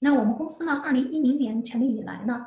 [0.00, 2.46] 那我们公司呢，二零一零年成立以来呢，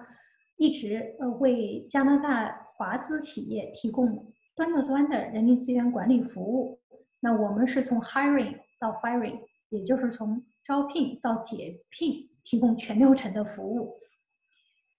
[0.58, 6.80] 一直呃为加拿大华资企业提供端到端的人力资源管理服务。
[7.20, 9.40] 那我们是从 hiring 到 firing，
[9.70, 13.98] 也就是从招聘到解聘，提供全流程的服务。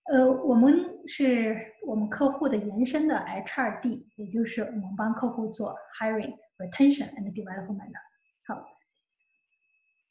[0.05, 7.99] 呃，我们是我们客户的延伸的 HRD，也就是我们帮客户做 hiring、retention and development 的。
[8.47, 8.65] 好，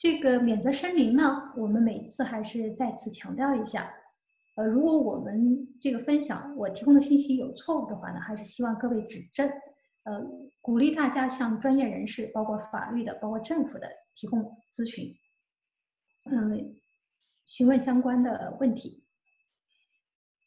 [0.03, 3.89] 这个免责声明呢，我们每次还是再次强调一下。
[4.57, 9.49] 呃，如果我们这个分享我提供的信息有错误的话呢，还是希望各位指正。
[10.03, 10.21] 呃，
[10.59, 15.09] 鼓励大家向专业人士，包括法律的、包括政府的提供咨询，
[16.29, 16.75] 嗯，
[17.45, 19.05] 询问相关的问题。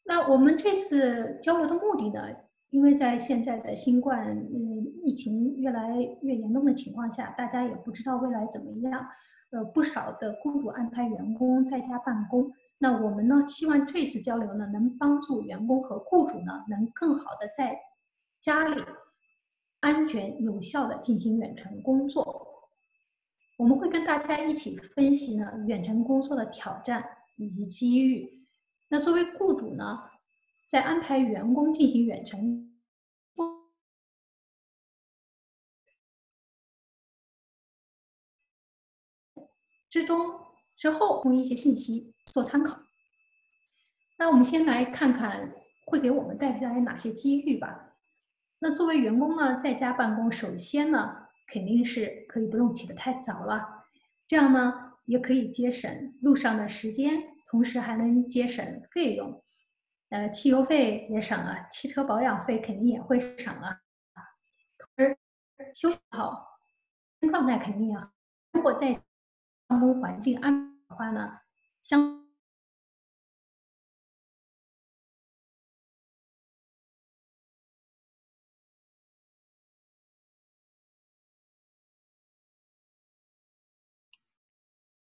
[0.05, 2.29] 那我们这次交流的目的呢？
[2.69, 9.09] 因为在现在的新冠嗯疫情越来越严重的情况下，大家也不知道未来怎么样。
[9.51, 12.53] 呃，不少的雇主安排员工在家办公。
[12.79, 17.79] 那我们呢，希望这次交流呢，能帮助员工和雇主呢，能更好的在
[18.43, 18.83] 家里
[19.81, 22.71] 安全有效的进行远程工作。
[23.57, 27.03] 我们会跟大家一起分析呢，远程工作的挑战
[27.37, 28.29] 以及机遇。
[28.89, 30.01] 那作为雇主呢，
[30.69, 32.66] 在安排员工进行远程
[39.97, 40.39] 之中
[40.77, 42.79] 之后，供一些信息做参考。
[44.19, 45.55] 那我们先来看看
[45.87, 47.95] 会给我们带来哪些机遇吧。
[48.59, 53.87] 那作为员工呢，在家办公，首先呢，肯定是可以不用起得太早了，
[54.27, 57.23] 这样呢，也可以节省路上的时间。
[57.49, 59.43] 同时还能节省费用，
[60.11, 63.79] 呃，汽油费也省了，汽车保养费肯定也会省了。
[64.97, 65.17] 而
[65.73, 66.59] 休息好，
[67.33, 68.13] 状态肯定要。
[68.53, 69.01] 如果在
[69.67, 71.41] 办公环境安的话呢，
[71.83, 72.25] 相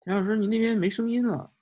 [0.04, 1.52] 田老师，你那边没声音了。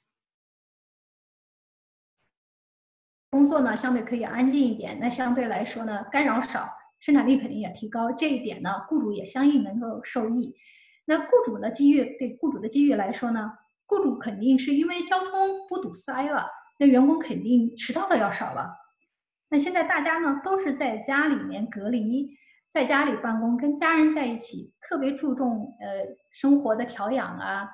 [3.28, 8.12] 工作呢，相对可以安静一点，那相对来说呢，干扰少，生产力肯定也提高。
[8.12, 10.54] 这一点呢，雇主也相应能够受益。
[11.06, 13.52] 那雇主的机遇，对雇主的机遇来说呢，
[13.86, 16.46] 雇主肯定是因为交通不堵塞了，
[16.78, 18.72] 那员工肯定迟到的要少了。
[19.48, 22.36] 那现在大家呢，都是在家里面隔离，
[22.68, 27.68] 在家里办公，跟家人在一起，特别注重呃生活的调养啊，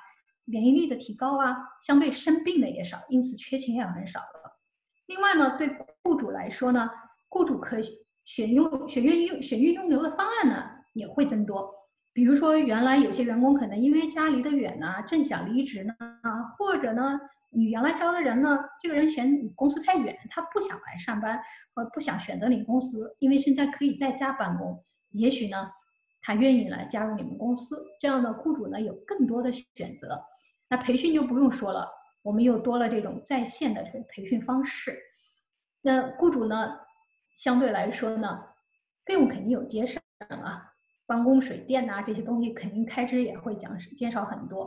[0.44, 4.58] 免疫力的提高啊，相对生病的也少，因此缺勤也很少了。
[5.06, 6.90] 另外呢，对雇主来说呢，
[7.30, 7.78] 雇主可
[8.24, 11.81] 选用选运用选运用留的方案呢也会增多。
[12.12, 17.18] 比如说，原来有些员工可能因为家离得远呢，正想离职呢，啊，或者呢，
[17.50, 21.40] 你原来招的人呢，这个人嫌你公司太远，他不想来上班，
[21.74, 25.70] 或不想选择你公司，因为现在可以在家办公，也许呢，
[26.20, 27.82] 他愿意来加入你们公司。
[27.98, 30.22] 这样的雇主呢，有更多的选择。
[30.68, 31.88] 那培训就不用说了。
[32.22, 34.96] 我们又多了这种在线的这种培训方式，
[35.80, 36.78] 那雇主呢，
[37.34, 38.44] 相对来说呢，
[39.04, 40.71] 费用肯定有节省啊，
[41.12, 44.66] 办公水电呐这些东西肯定开支也会减减少很多。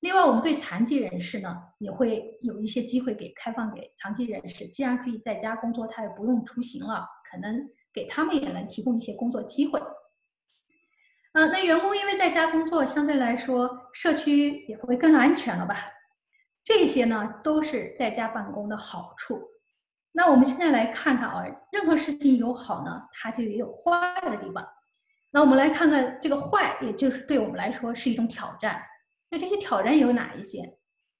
[0.00, 9.78] 另外，我们对残疾人士呢，也会有一些机会给开放给残疾人士，既然可以在家工作，他也不用出行了，可能给他们也能提供一些工作机会。
[9.78, 15.76] 啊，那员工因为在家工作，相对来说社区也会更安全了吧？
[16.64, 19.40] 这些呢都是在家办公的好处。
[20.10, 24.66] 那我们现在来看看啊，任何事情有好呢，它就也有坏的地方。
[25.36, 28.82] 那我们来看看这个坏，也就是对我们来说是一种挑战。
[29.30, 30.78] 那这些挑战有哪一些？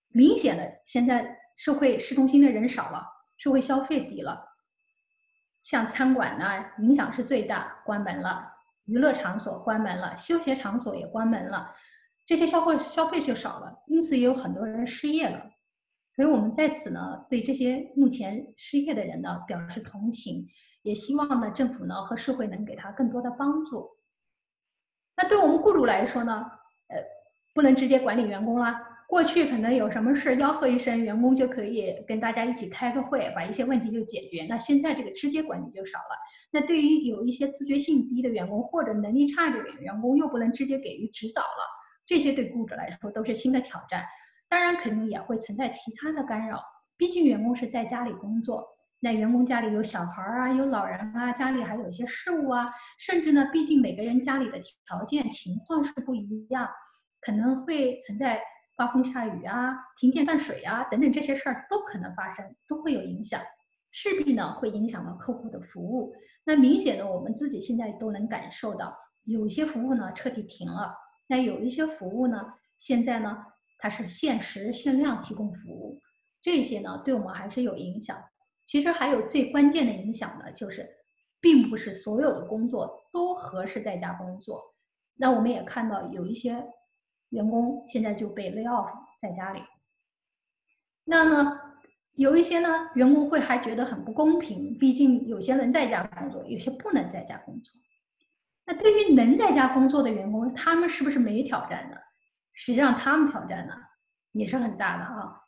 [0.09, 3.04] 明显的，现在社会市中心的人少了，
[3.37, 4.43] 社会消费低了。
[5.60, 6.47] 像餐馆呢，
[6.78, 8.54] 影响是最大，关门了；
[8.87, 11.75] 娱乐场所关门了，休闲场所也关门了。
[12.25, 15.42] 这些消费消费就少了，因此也有很多人失业了。
[16.15, 20.48] 所以我们在此呢，对这些目前失业的人呢表示同情，
[20.80, 23.95] 也希望呢政府呢和社会能给他更多的帮助。
[25.16, 26.45] 那对我们雇主来说呢，
[26.89, 26.97] 呃，
[27.54, 28.80] 不能直接管理员工啦。
[29.09, 34.45] 过去可能有什么事吆喝一声，员工就可以跟大家一起开个会，把一些问题就解决。
[34.48, 36.16] 那现在这个直接管理就少了。
[36.51, 41.65] 那对于有一些自觉性低的员工或者能力差的员工，又不能直接给予指导了。
[42.04, 44.04] 这些对雇主来说都是新的挑战，
[44.48, 46.60] 当然肯定也会存在其他的干扰。
[46.97, 48.66] 毕竟员工是在家里工作，
[49.01, 52.66] 那员工家里有小孩啊，有老人啊，家里还有一些事务啊，
[52.98, 56.69] 甚至呢，毕竟每个人家里的条件情况是不一样，
[57.21, 58.41] 可能会存在
[58.75, 63.41] 刮风下雨啊、停电断水啊等等这些事儿都可能发生，都会有影响，
[63.93, 66.13] 势必呢会影响到客户的服务。
[66.45, 68.91] 那明显的，我们自己现在都能感受到，
[69.25, 70.95] 有一些服务呢彻底停了，
[71.27, 72.43] 那有一些服务呢，
[72.78, 73.45] 现在呢
[73.78, 76.01] 它是限时限量提供服务，
[76.41, 78.19] 这些呢对我们还是有影响。
[78.66, 80.86] 其实还有最关键的影响呢，就是，
[81.41, 84.60] 并不是所有的工作都合适在家工作。
[85.15, 86.66] 那我们也看到有一些
[87.28, 88.91] 员工现在就被 lay off
[89.21, 89.63] 在家里。
[91.04, 91.60] 那呢，
[92.15, 97.72] 有一些呢员工会还觉得很不公平，毕竟有些人在家工作，有些不能在家工作。
[98.66, 101.97] 那对于能在家工作的员工，他们是不是没挑战呢？
[102.53, 103.74] 实际上，他们挑战呢
[104.33, 105.41] 也是很大的啊。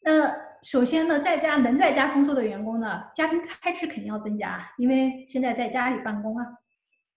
[0.00, 0.41] 那。
[0.62, 6.46] 首先呢，在家能在家工作的员工呢，家庭开支肯定要增加，因为现在在家里办公啊。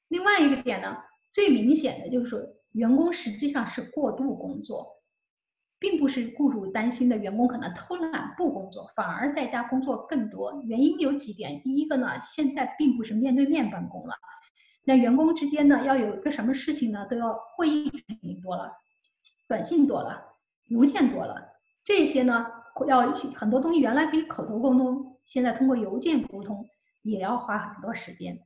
[0.07, 0.97] 另外一个点呢，
[1.29, 2.39] 最明显的就是说，
[2.71, 4.87] 员工实际上是过度工作，
[5.77, 10.59] 并不是雇主担心的员工可能偷懒不工作，反而在家工作更多。
[10.63, 14.15] 原因有几点，第一个呢，现在并不是面对面办公了，
[14.85, 18.71] 那员工之间呢，要有一个什么事情呢，都要会议肯定多了，
[19.47, 20.19] 短信多了，
[20.69, 21.35] 邮件多了，
[21.83, 22.47] 这些呢。
[22.87, 26.65] 要很多东西原来可以口头沟通，现在通过邮件沟通
[27.03, 28.37] 也要花很多时间，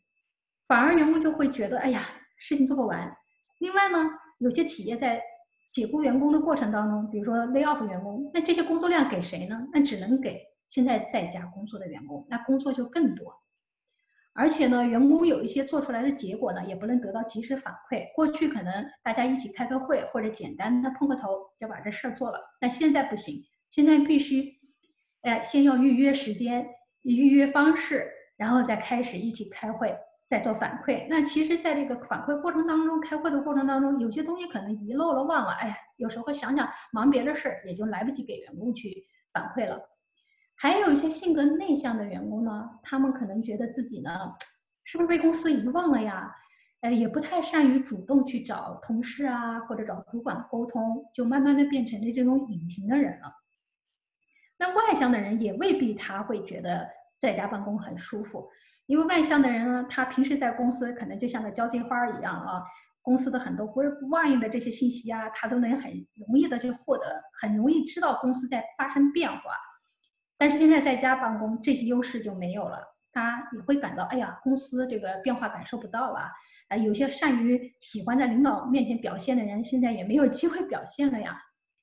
[0.68, 2.02] 反而员工就会觉得，哎呀，
[2.38, 3.12] 事情做不完。
[3.60, 3.98] 另外呢，
[4.38, 5.20] 有些企业在
[5.72, 9.68] 解雇员工的过程当中，比如说 lay off 员工，那这些工作量给谁呢？
[9.74, 13.34] 那只能给现在在家工作的员工，那工作就更多。
[14.34, 18.06] 而且呢，员工有一些做出来的结果呢，也不能得到及时反馈。
[18.16, 23.44] 过去可能大家一起开个会，或者简单的碰个头就把这事儿做了，那现在不行。
[23.70, 24.44] 现在必须，
[25.22, 26.68] 哎，先要预约时间、
[27.04, 28.08] 预约方式，
[28.38, 29.96] 然后再开始一起开会，
[30.28, 31.06] 再做反馈。
[31.10, 39.78] 那其实，在这个反馈过程当中，开会的过程当中，有些东西可能遗漏了、忘了，哎呀，有时候想想忙别的事儿，也就来不及给员工去反馈了。
[40.56, 44.12] 还有一些性格内向的员工呢，他们可能觉得自己呢，
[44.84, 46.36] 是不是被公司遗忘了呀？
[46.82, 53.32] 哎，也不太善于主动去找同事啊，或者找主管沟通，就慢慢的变成了这种隐形的人了。
[54.60, 58.48] 那外向的人也未必他会觉得在家办公很舒服，
[58.88, 62.62] 因为外向的人呢，他平时在公司可能就像个交际花一样啊，
[63.02, 69.40] 公司的很多 grapevine 的这些信息啊，他都能很容易的就获得，很容易知道公司在发生变化。
[70.38, 72.82] 但是现在在家办公，这些优势就没有了，
[73.12, 76.28] 他也会感到，哎呀，公司这个变化感受不到了。
[76.68, 81.34] 啊，有些善于喜欢在领导面前表现的人，现在也没有机会表现了呀。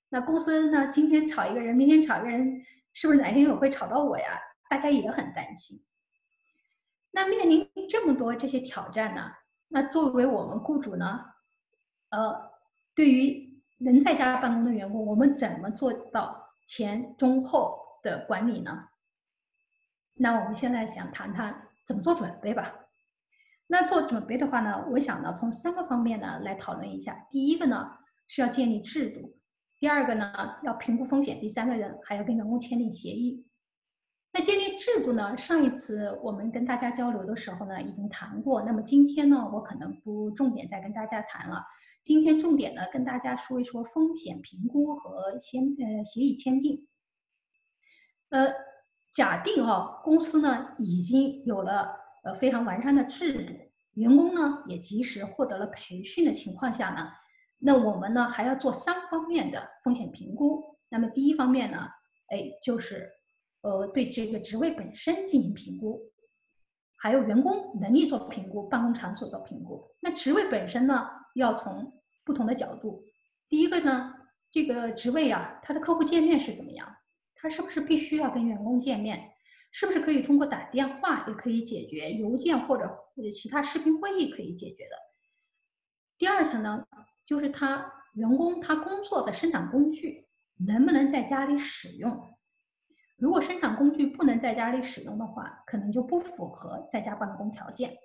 [0.08, 0.86] 那公司呢？
[0.86, 2.62] 今天炒一个人，明天炒一个人，
[2.92, 4.38] 是不是哪天也会炒到我呀？
[4.70, 5.84] 大家也很担心。
[7.10, 9.32] 那面临这么多这些挑战呢？
[9.68, 11.24] 那作为我们雇主呢？
[12.10, 12.50] 呃，
[12.94, 18.88] 对于能在家办公的员工，我们怎么做到前中后的管理呢？
[20.14, 22.74] 那我们现在想谈谈怎么做准备吧。
[23.66, 27.26] 那做准备的话呢，我想呢，从三个方面呢来讨论一下。
[27.30, 27.90] 第一个呢，
[28.28, 29.35] 是要建立制度。
[29.78, 30.32] 第二个呢，
[30.62, 33.46] 要评估风险；第三个人还要跟员工签订协议。
[34.32, 35.36] 那建立制度呢？
[35.36, 38.62] 上一次我们跟大家交流的时候呢，已经谈过。
[38.62, 41.64] 那么今天呢，我可能不重点再跟大家谈了。
[42.02, 46.86] 今天重点呢，跟大家说一说风险评估和签呃协议签订。
[48.28, 48.52] 呃，
[49.12, 53.54] 假定哈公司呢已经有了呃非常完善的制度，
[53.94, 57.10] 员工呢也及时获得了培训的情况下呢。
[57.58, 60.62] 那我们呢还要做三方面的风险评估。
[60.88, 61.88] 那么第一方面呢，
[62.28, 63.10] 哎，就是
[63.62, 66.12] 呃对这个职位本身进行评估，
[66.96, 69.90] 还有员工能力做评估，办公场所做评估。
[70.00, 71.92] 那职位本身呢，要从
[72.24, 73.04] 不同的角度。
[73.48, 74.14] 第一个呢，
[74.50, 76.96] 这个职位啊，它的客户界面是怎么样？
[77.34, 79.32] 它是不是必须要跟员工见面？
[79.72, 82.12] 是不是可以通过打电话也可以解决？
[82.12, 82.96] 邮件或者
[83.34, 84.96] 其他视频会议可以解决的？
[86.16, 86.86] 第二层呢？
[87.26, 90.26] 就是他员工他工作的生产工具
[90.66, 92.32] 能不能在家里使用？
[93.18, 97.96] 如果生产工具不能在家里使用的话，可能就不符合在家办公条件。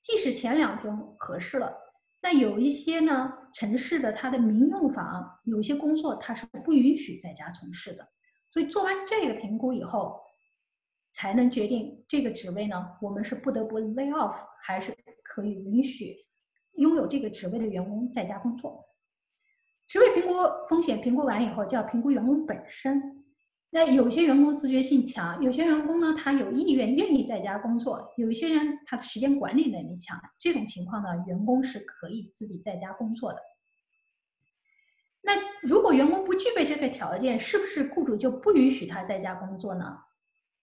[0.00, 1.72] 即使前两天合适了，
[2.22, 8.08] 那有一些呢城市的它的民用房，有些工作它是不允许在家从事的。
[8.50, 10.20] 所以做完这个评估以后，
[11.12, 16.16] 才能决定这个职位呢，我们是不得不 lay off，还是可以允许。
[16.76, 18.86] 拥有这个职位的员工在家工作，
[19.86, 20.34] 职位评估
[20.68, 23.24] 风险评估完以后，就要评估员工本身。
[23.70, 33.38] 那有些员工自觉性强，有些员工呢，他有意愿愿意在家工作，有一些人他的时间管理能力强，这种情况呢，员工是可以自己在家工作的。
[35.22, 39.98] 那如果员工不具备这个条件，是不是雇主就不允许他在家工作呢？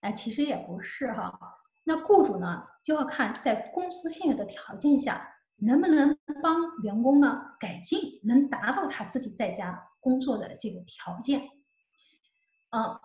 [0.02, 1.38] 哎，其实也不是哈。
[1.84, 5.28] 那雇主呢，就要看在公司现有的条件下，
[5.62, 11.50] 能不能帮员工呢改进，能达到他自己在家工作的这个条件。
[12.70, 13.00] 啊，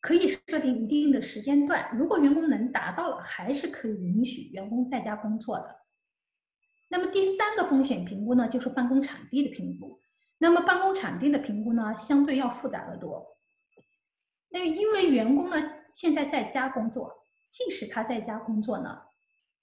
[0.00, 5.76] 可以设定一定的时间段，如果员工能达到了，还是可以允许员工在家工作的。
[6.90, 10.00] 那么第三个风险评估呢，就是办公场地的评估。
[10.38, 13.36] 那么办公场地的评估呢，相对要复杂的多。
[14.50, 15.56] 那因为员工呢
[15.92, 17.12] 现在在家工作，
[17.50, 19.02] 即使他在家工作呢，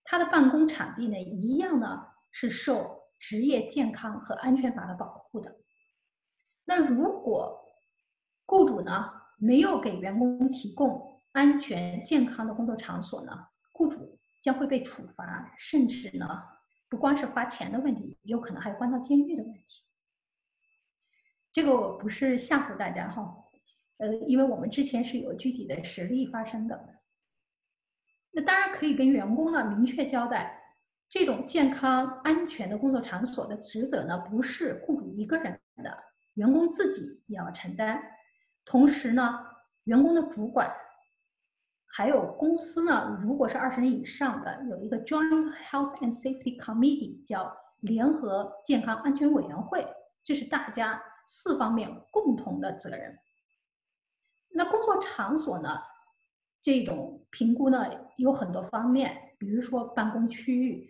[0.04, 2.08] 他的办公场地呢一样呢
[2.38, 5.56] 是受职业健康和安全法的保护的。
[6.66, 7.66] 那如果
[8.46, 13.32] 雇主呢没有给员工提供安全健康的工作场所呢，
[13.72, 16.44] 雇主将会被处罚，甚至呢
[16.90, 19.86] 不光是罚钱的问题，有可能还关到监狱的问题。
[21.54, 23.34] 这个我不是吓唬大家哈，
[23.96, 27.00] 呃，因为我们之前是有具体的实例发生的。
[28.32, 30.65] 那当然可以跟员工呢明确交代，
[31.18, 35.98] 这种健康安全的工作场所的职责呢不是雇主一个人的，
[36.34, 38.04] 员工自己也要承担。
[38.66, 39.40] 同时呢，
[39.86, 40.70] 员工的主管
[41.86, 49.88] 还有公司呢，如果是二十人以上的，有一个 Joint Health and Safety Committee，叫联合健康安全委员会，
[50.22, 51.02] 这是大家。
[51.28, 53.18] 四方面共同的责任。
[54.50, 55.80] 那工作场所呢？
[56.62, 57.84] 这种评估呢
[58.18, 60.88] 有很多方面，比如说办公区域，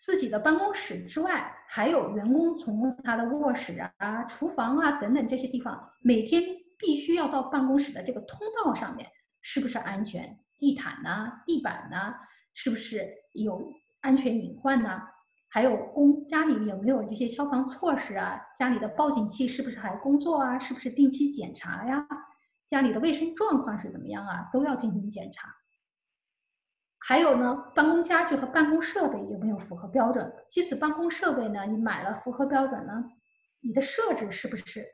[0.00, 6.42] 自己的办公室之外，还有员工从他的卧室啊、厨房啊等等这些地方，每天
[6.78, 9.06] 必须要到办公室的这个通道上面，
[9.42, 10.38] 是不是安全？
[10.58, 12.14] 地毯呐、地板呐，
[12.54, 15.02] 是不是有安全隐患呢？
[15.48, 18.40] 还有工家里有没有这些消防措施啊？
[18.56, 20.58] 家里的报警器是不是还工作啊？
[20.58, 22.06] 是不是定期检查呀？
[22.66, 24.48] 家里的卫生状况是怎么样啊？
[24.50, 25.54] 都要进行检查。
[27.10, 30.32] 还有呢，办公家具和办公设备有没有符合标准？
[30.48, 33.02] 即使办公设备呢，你买了符合标准呢，
[33.62, 34.86] 你的设置是不是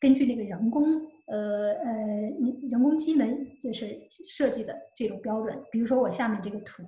[0.00, 1.92] 根据那个人工呃呃
[2.68, 5.62] 人工机能就是设计的这种标准？
[5.70, 6.82] 比如说我下面这个图，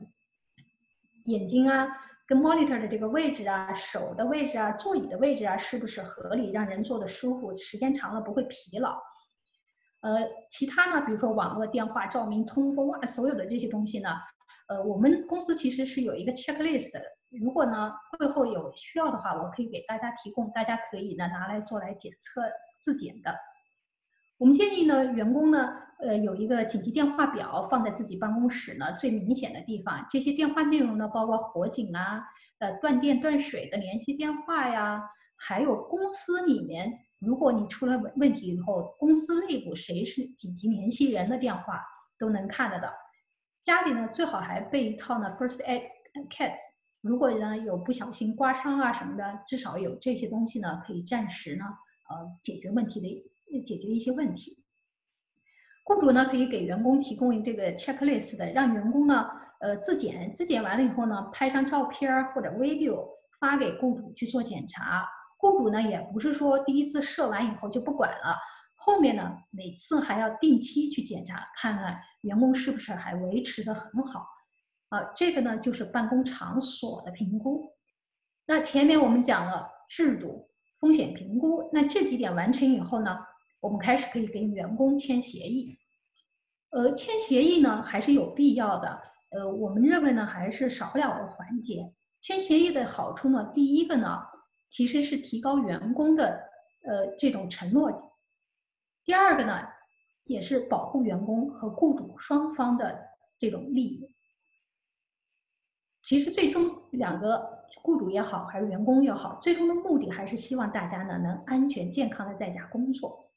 [1.26, 1.86] 眼睛啊。
[2.26, 9.00] 跟 monitor 的这个位置啊，手的位置啊，座椅的位置啊，是不是合理，让人坐的舒服，时间长了不会疲劳？
[10.00, 14.10] 呃，其他呢，比如说网络电话、照明、通风啊，所有的这些东西呢，
[14.68, 17.02] 呃，我们公司其实是有一个 checklist 的。
[17.30, 22.42] 如果呢，会后有需要的话，我可以给大家提供，大家可以呢拿来做来检测
[22.80, 23.34] 自检的。
[24.38, 30.06] 我们建议呢，员工呢，呃，有一个紧急电话表放在自己办公室呢最明显的地方。
[30.10, 32.24] 这些电话内容呢，包括火警啊、
[32.58, 35.04] 呃断电断水的联系电话呀，
[35.36, 36.90] 还有公司里面，
[37.20, 41.80] 如果你出了问问题以后，公司内部谁是紧急联系人的电话
[42.18, 42.92] 都能看得到。
[43.62, 45.82] 家里呢，最好还备一套呢 First Aid
[46.28, 46.56] Kit，
[47.00, 51.64] 如果呢有不小心刮伤啊什么的，至少有这些东西呢，可以暂时呢，
[52.08, 53.26] 呃，解决问题的。
[53.66, 54.62] 解决一些问题，
[55.82, 63.04] 雇主呢可以给员工提供这个 checklist 的，让员工呢呃自检，自检完了以后呢拍上照片或者 video
[63.40, 65.04] 发给雇主去做检查。
[65.40, 68.36] 雇主呢也不是说第一次设完以后就不管了，
[68.74, 74.26] 后面呢每次还要定期去检查，看看员工是不是还维持的很好。
[74.90, 77.64] 啊，这个呢就是办公场所的评估。
[78.46, 83.16] 那前面我们讲了制度、风险评估，那这几点完成以后呢？
[83.60, 85.76] 我们开始可以跟员工签协议，
[86.70, 91.86] 呃，签协议呢还是有必要的，呃，我们认为呢还是少不了的环节。
[92.22, 94.18] 签协议的好处呢，第一个呢
[94.70, 96.40] 其实是提高员工的
[96.84, 98.14] 呃这种承诺，
[99.04, 99.60] 第二个呢
[100.24, 102.98] 也是保护员工和雇主双方的
[103.36, 104.08] 这种利益。
[106.02, 113.28] 其实最终两个雇主也好，还是员工也好，最终的目的还是希望大家呢能安全健康的在家工作。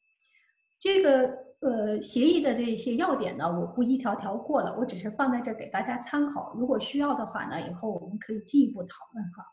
[0.80, 6.54] 这个呃协议的这些要点呢，我不一条条过了，我只是放在这给大家参考。
[6.56, 9.46] 如果需要的话呢，以后我们可以进一步讨论哈。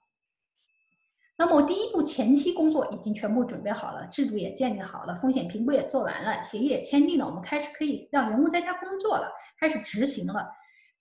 [1.40, 9.26] 那么我第一步前期工作已经全部准备好了，制度也建立好了，风险评估也做完了，协议也签订了，我们开始可以让员工在家工作了，
[9.58, 10.46] 开始执行了。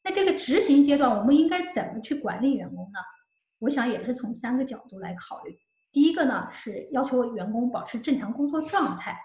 [0.02, 3.00] 那这个执行阶段，我们应该怎么去管理员工呢？
[3.60, 5.54] 我想也是从三个角度来考虑。
[5.92, 9.20] 第一个呢，是要求员工保持正常工作状态。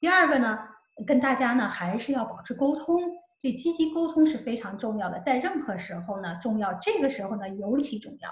[0.00, 0.58] 第二个呢，
[1.06, 2.98] 跟大家呢还是要保持沟通，
[3.42, 8.30] 这积极沟通是非常重要的，在任何时候呢重要，这个时候呢尤其重要。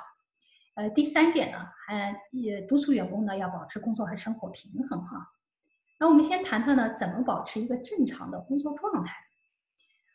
[0.74, 5.32] 呃，第三点呢，还也督促员工呢要保持工作和生活平衡哈。
[6.00, 9.14] 那我们先谈谈呢，怎么保持一个正常的工作状态。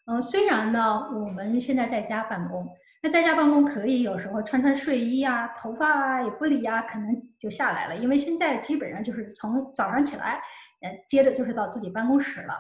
[0.06, 2.68] 嗯，虽然呢，我们现在在家办公。
[3.04, 7.96] 那在家办公可以有时候穿穿睡衣啊，头发啊也不理啊，可能就下来了。
[7.96, 10.42] 因为现在基本上就是从早上起来，
[10.82, 12.54] 呃，接着就是到自己办公室了。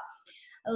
[0.63, 0.73] 呃，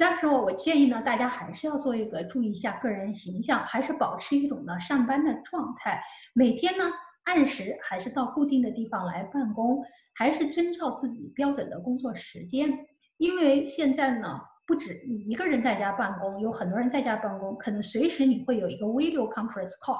[0.00, 6.02] 但是我建议呢，大家还是要做一个注意一下个人形象，还是保持一种呢上班的状态。
[6.32, 6.90] 每天呢
[7.24, 12.72] 按时还是到固定的地方来办公，还是遵照自己标准的工作时间。
[13.18, 14.40] 因为现在呢。
[14.66, 19.98] 不止你一个人在家办公，有很多人在家办公，可能随时你会有一个 video conference call，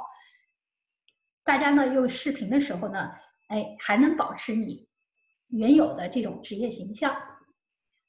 [1.43, 3.11] 大家呢用视频的时候呢，
[3.49, 4.87] 哎，还能保持你
[5.49, 7.13] 原有的这种职业形象，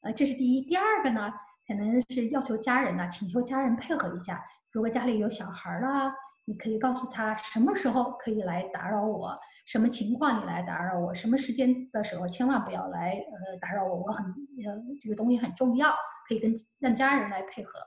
[0.01, 0.61] 呃，这是第一。
[0.61, 1.33] 第二个呢，
[1.67, 6.11] 可能是要求家人呢，请求家人配合一下，如果家里有小孩啦。
[6.45, 9.33] 你可以告诉他什么时候可以来打扰我，
[9.67, 15.93] 什么情况你来打扰我，什么时间的时候千万不要来呃打扰我，我很呃这个东西很重要，
[16.27, 17.79] 可以跟让家人来配合。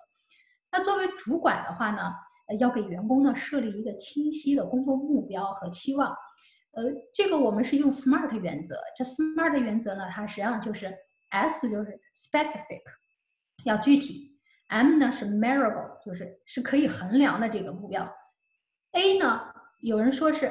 [0.71, 2.15] 那作为主管的话呢，
[2.47, 6.09] 呃要给员工呢设立一个清晰的工作目标和期望，
[6.75, 10.89] 呃这个我们是用 SMART 原则，这 SMART 原则呢它实际上就是
[11.31, 12.83] S 就是 specific，
[13.65, 18.09] 要具体，M 呢是 measurable，就是是可以衡量的这个目标。
[18.93, 19.53] A 呢？
[19.81, 20.51] 有人说是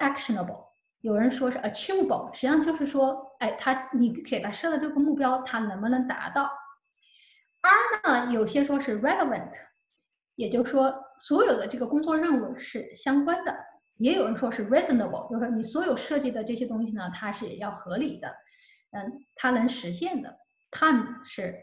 [0.00, 0.66] actionable，
[1.00, 6.50] 有人说是 achievable，实际上就是说，哎，他你给他设的这个目标，他能不能达到
[7.62, 8.32] ？R 呢？
[8.32, 9.50] 有些说是 relevant，
[10.34, 13.56] 也就是说，所有的这个工作任务是相关的。
[13.98, 18.28] 也有人说是 reasonable，就是说你所有设计的这些东西呢，它是要合理的，
[18.90, 20.36] 嗯，它能实现的。
[20.72, 21.54] Time 是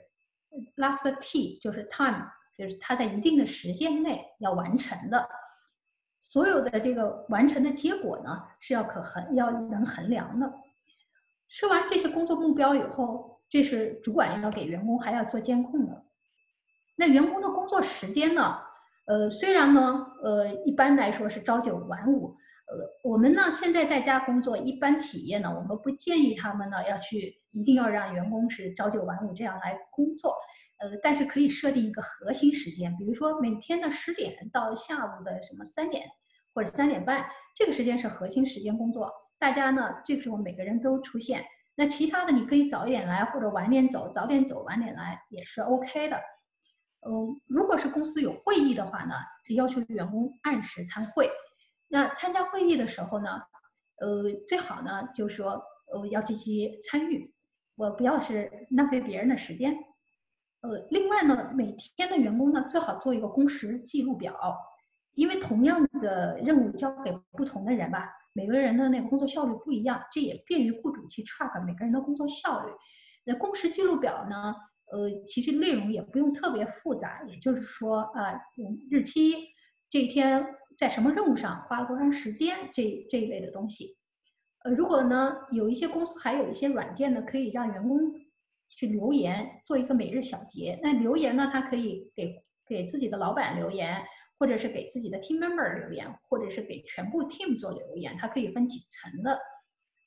[0.77, 2.27] last T，就是 time，
[2.58, 5.27] 就是它在一定的时间内要完成的。
[6.20, 10.53] 所有的这个完成的结果呢，是要可衡、要能衡量的。
[11.48, 16.05] 设完这些工作目标以后，这是主管要给员工还要做监控的。
[16.96, 18.59] 那员工的工作时间呢？
[19.05, 22.37] 呃，虽然呢，呃，一般来说是朝九晚五。
[22.67, 30.35] 呃，我们呢现在在家工作，一般企业呢，我们不建议他们呢要去一定要让员工是朝九晚五这样来工作。
[30.79, 36.05] 呃，但是可以设定一个核心时间，比如说每天的十点到下午的什么三点
[36.55, 39.11] 或者三点半，这个时间是核心时间工作。
[39.37, 41.45] 大家呢，这个时候每个人都出现。
[41.75, 46.17] 那其他的你可以早一点来或者晚点走，早点走晚点来也是 OK 的。
[47.07, 49.13] 嗯，如果是公司有会议的话呢，
[49.45, 51.29] 是要求员工按时参会。
[51.91, 53.41] 那参加会议的时候呢，
[53.97, 57.33] 呃，最好呢就是说呃要积极参与，
[57.75, 59.75] 我不要是浪费别人的时间。
[60.61, 64.57] 呃，另外呢，每天的员工呢，最好做一个工时记录表，
[65.15, 72.71] 因为同样的任务交给不同的人吧，每个人的那个工作效率不一样，这也便于雇主去 track 每个人的工作效率。
[73.25, 74.55] 那工时记录表呢，
[74.91, 78.39] 呃，其实内容也不用特别复杂，也就是说啊，
[78.89, 79.35] 日期，
[79.89, 80.45] 这一天
[80.81, 83.96] 在什么任务上花了多长时间，这这一类的东西。
[84.63, 88.11] 呃，如果呢，有一些公司还有一些软件呢，可以让员工。
[88.74, 90.79] 去留言做一个每日小结。
[90.81, 91.50] 那留言呢？
[91.51, 94.01] 他可以给给自己的老板留言，
[94.39, 98.15] 或者是给自己的 team member 留言，或者是给全部 team 做留言。
[98.17, 99.37] 它可以分几层的。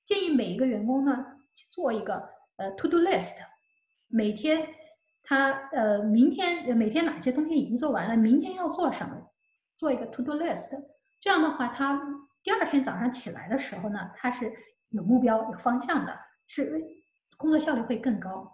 [0.07, 1.27] 建议每一个员工呢
[1.71, 3.35] 做一个呃 to do list，
[4.09, 4.67] 每天
[5.23, 9.31] 他呃明天每天哪些东西已经做完了，明天要做什么，
[9.77, 10.71] 做一个 to do list。
[11.21, 12.01] 这样的话，他
[12.43, 14.53] 第二天早上起来的时候呢，他是
[14.91, 16.15] 有目标、有方向的，
[16.47, 16.83] 是
[17.39, 18.53] 工作效率会更高。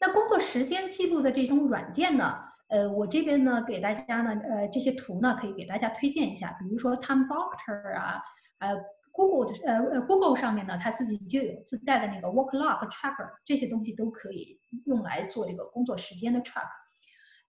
[0.00, 2.44] 那工作时间记录的这种软件呢？
[2.68, 6.54] 呃，我这边呢给大家呢，呃，这些图呢可以给大家推荐一下。
[6.60, 8.20] 比如说 Time Doctor 啊，
[8.58, 8.76] 呃
[9.10, 16.68] ，Google 呃呃 Google 上面呢，它自己就有自带的那个 Work Log Tracker，这些东西都可以用来做这个工作时间的 track。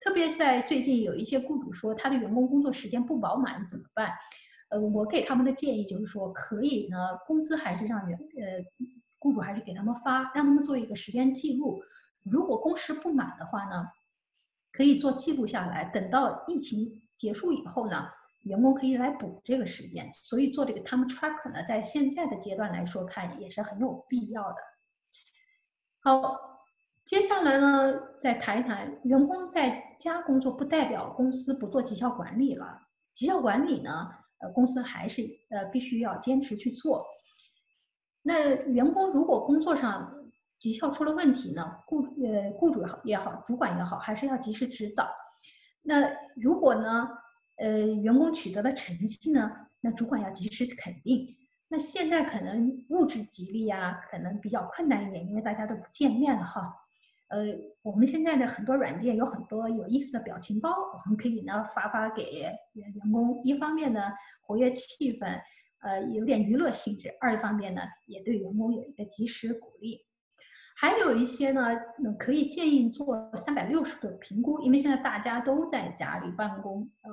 [0.01, 4.11] 特别在最近有一些雇主说他的员工工作时间不饱满怎么办？
[4.69, 8.63] 呃，我给他们的建议就是说，可以呢，工资还是让员呃
[9.17, 11.75] 雇主还是给他们发，让他们做一个时间记录。
[12.23, 13.87] 如果工时不满的话呢，
[14.71, 18.05] 可以做记录下来，等到疫情结束以后呢，
[18.43, 20.09] 员工可以来补这个时间。
[20.13, 24.57] 所以做这个 time tracker 呢，在现在的阶段来说看也是很有必要的。
[26.01, 26.61] 好，
[27.05, 32.79] 接下来呢，再谈一谈员工在家工作，不代表公司不做绩效管理了。
[33.13, 34.07] 绩效管理呢，
[34.39, 37.05] 呃，公司还是呃必须要坚持去做。
[38.21, 40.15] 那员工如果工作上，
[40.57, 45.09] 绩效出了问题呢，雇呃雇主也好也好，主管也好，还是要及时指导。
[45.81, 47.09] 那如果呢，
[47.57, 51.35] 呃员工取得了成绩呢，那主管要及时肯定。
[51.67, 56.73] 那现在可能物质激励啊，可能比较困难一点，因为大家都不见面了哈。
[57.29, 57.45] 呃，
[57.83, 62.41] 我们现在的很多软件有很多有意思的表情包，我们可以呢发发给
[62.73, 63.39] 员工。
[63.43, 64.01] 一方面呢
[64.41, 65.39] 活跃气氛，
[65.81, 69.99] 呃有点娱乐性质；二方面呢也对员工有一个及时鼓励。
[70.75, 77.11] 还有一些呢，嗯可以建议做三百六十度评估，因为现在大家都在家里办公，嗯，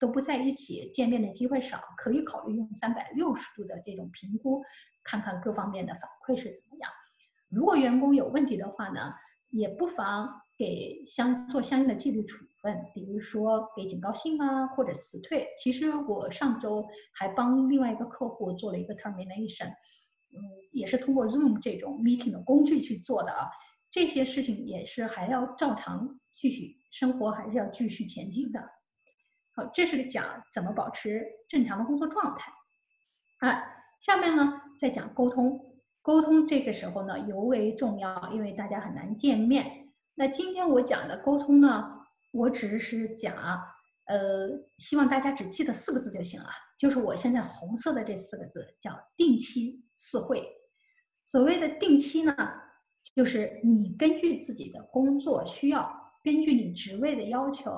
[0.00, 4.60] 都不在一起见面的机会少，可以考虑用三百六十度的这种评估，
[5.04, 6.90] 看看各方面的反馈是怎么样。
[7.48, 9.12] 如果员工有问题的话呢？
[9.52, 15.46] 也不妨给相做相应的纪律处分，比如说给警告信啊，或者辞退。
[15.58, 16.84] 其实我上周
[17.14, 20.40] 还帮另外一个客户做了一个 termination，嗯，
[20.72, 23.50] 也是通过 Zoom 这种 meeting 的工具去做的啊。
[23.90, 28.60] 这些事情也是还要照常继续生活，还是要继续前进的。
[29.54, 32.50] 好，这是讲怎么保持正常的工作状态。
[33.40, 33.62] 啊，
[34.00, 35.71] 下面呢再讲沟通。
[36.02, 39.88] 沟通这个时候呢尤为重要，因为大家很难见面。
[40.14, 41.90] 那今天我讲的沟通呢，
[42.32, 43.34] 我只是讲，
[44.06, 50.44] 呃，希望大家只记得四个字就行了，就是我现在红色的这四个字，叫定期四会。
[51.24, 52.34] 所谓的定期呢，
[53.14, 55.88] 就是你根据自己的工作需要，
[56.24, 57.70] 根据你职位的要求，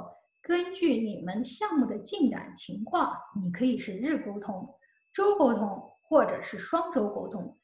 [0.43, 4.67] 根据你们项目的进展情况，你可以是日沟通、
[5.13, 7.57] 周沟通，或者是双周沟通。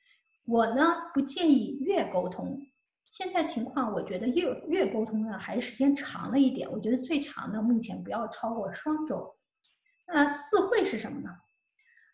[0.45, 2.61] 我呢不建议月沟通，
[3.07, 9.37] 现在情况我觉得月月沟通呢还是时间长了一点，我觉得最长的目前不要超过双周。
[10.07, 11.31] 那四会是什么呢？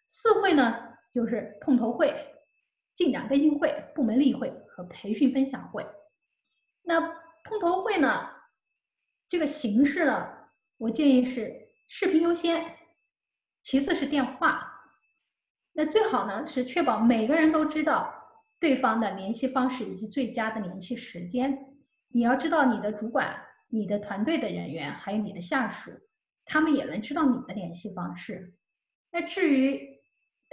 [0.06, 2.14] 四会呢就是碰头会、
[2.94, 5.86] 进展更新会、部门例会和培训分享会。
[6.82, 7.00] 那
[7.44, 8.28] 碰头会呢，
[9.28, 10.28] 这个形式呢，
[10.76, 12.76] 我建议是视频优先，
[13.62, 14.65] 其次是电话。
[15.76, 18.12] 那最好呢是确保每个人都知道。
[18.58, 21.58] 对方的联系方式以及最佳的联系时间，
[22.08, 23.36] 你要知道你的主管、
[23.68, 25.90] 你的团队的人员，还有你的下属，
[26.46, 28.54] 他们也能知道你的联系方式。
[29.12, 29.78] 那至于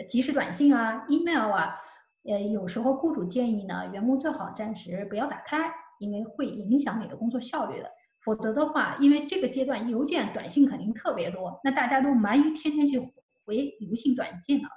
[0.10, 1.80] 即时短信啊、email 啊，
[2.26, 7.90] 呃，有时候雇主建议呢，员工最好暂时不要打开，因为会影响你的工作效率的。
[8.20, 13.00] 否则的话，因为这个阶段邮件、短信肯定特别多，那大家都忙于天天去
[13.46, 14.68] 回邮信、短信了。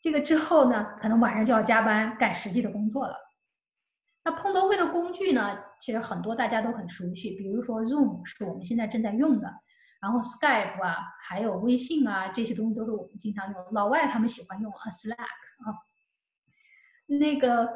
[0.00, 3.14] 这个之后呢，可能晚上就要加班干实际的工作了。
[4.24, 9.50] 那碰头会的工具呢，其实很多大家都很熟悉，比如说 Zoom 是我们现在正在用的，
[10.00, 13.72] 然后 Skype 啊，还有微信啊，这些东西都是我们经常用。
[13.72, 15.76] 老外他们喜欢用啊 Slack 啊。
[17.06, 17.68] 那个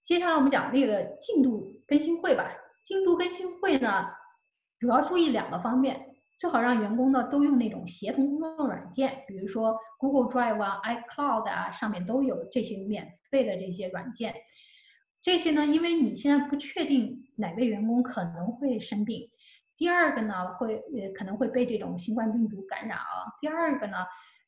[0.00, 2.48] 接下来我们讲那个进度更新会吧。
[2.84, 4.08] 进度更新会呢，
[4.78, 6.07] 主要注意两个方面。
[6.38, 14.34] 最好让员工呢都用那种协同工作软件，比如说 Google Drive 啊、iCloud 啊，上面都有这些免费的这些软件。
[15.20, 19.28] 这些呢，因为你现在不确定哪位员工可能会生病，
[19.76, 23.26] 第二个呢会呃可能会被这种新冠病毒感染啊。
[23.40, 23.96] 第二个呢，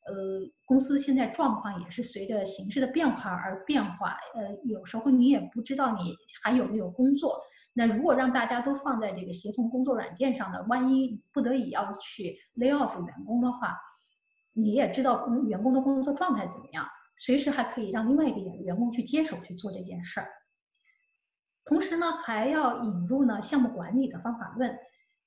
[0.06, 7.42] 呃，公司现在状况也是随着形势的变化而变化，呃，有时候你也不知道你还有没有工作。
[7.72, 13.76] 那如果让大家都放在这个协同工作软件上呢，万一不得已要去 lay off 员工的话，
[14.52, 16.84] 你也知道工员工的工作状态怎么样，
[17.16, 20.28] 随时还可以让另外一个员员工去接手去做这件事儿。
[21.64, 24.76] 同时呢，还要引入呢项目管理的方法论。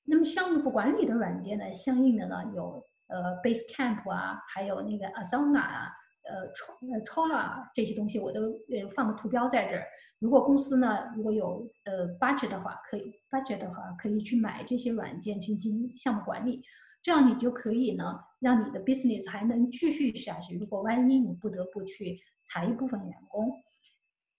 [0.04, 5.92] 那么项目管理的软件呢，相应的呢有呃 Basecamp 啊，还有那个 Asana 啊。
[6.24, 9.84] 呃，抽呃抽了这些东西，我都呃放个图标在这儿。
[10.18, 16.62] 如果公司呢，如果有呃 budget 的话，可以 budget 的话，可以去买这些软件去进行项目管理。
[17.02, 20.56] 这样你就可以呢，让你的 business 还能继续下去。
[20.56, 23.62] 如果万一你不得不去裁一部分员工，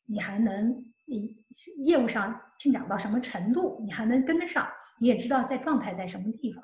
[0.08, 1.38] 你还能你
[1.84, 4.67] 业务上进展到什么程度，你还能跟得上，
[5.00, 6.63] 你也知道在状态在什么地方。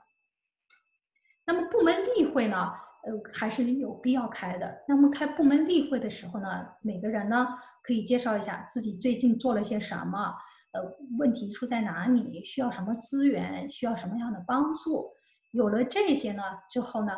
[1.46, 2.72] 那么部门例会呢？
[3.04, 4.84] 呃，还是有必要开的。
[4.88, 7.48] 那么开部门例会的时候呢，每个人呢
[7.84, 10.34] 可以介绍一下自己最近做了些什么，
[10.74, 10.82] 呃，
[11.18, 15.12] 问题出在哪里，需要什么资源，需要什么样的帮助。
[15.52, 17.14] 有了这些呢之后呢，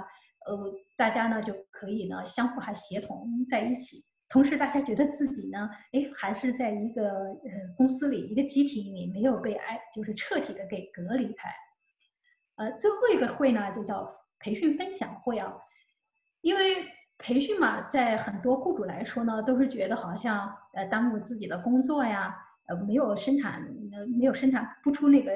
[0.48, 3.98] 呃，大家呢就可以呢相互还协同在一起。
[4.30, 11.50] 同时，大家觉得自己呢，哎，还是在一个呃公司里一个集体里，没有被挨，就是彻底的给隔离开。
[12.56, 15.52] 呃，最后一个会呢就叫培训分享会啊。
[16.44, 16.86] 因为
[17.18, 22.36] 培训嘛，在很多雇主来说呢，都是觉得好像呃耽误自己的工作呀，
[22.68, 23.62] 呃没有生产，
[23.94, 25.32] 呃没有生产不出那个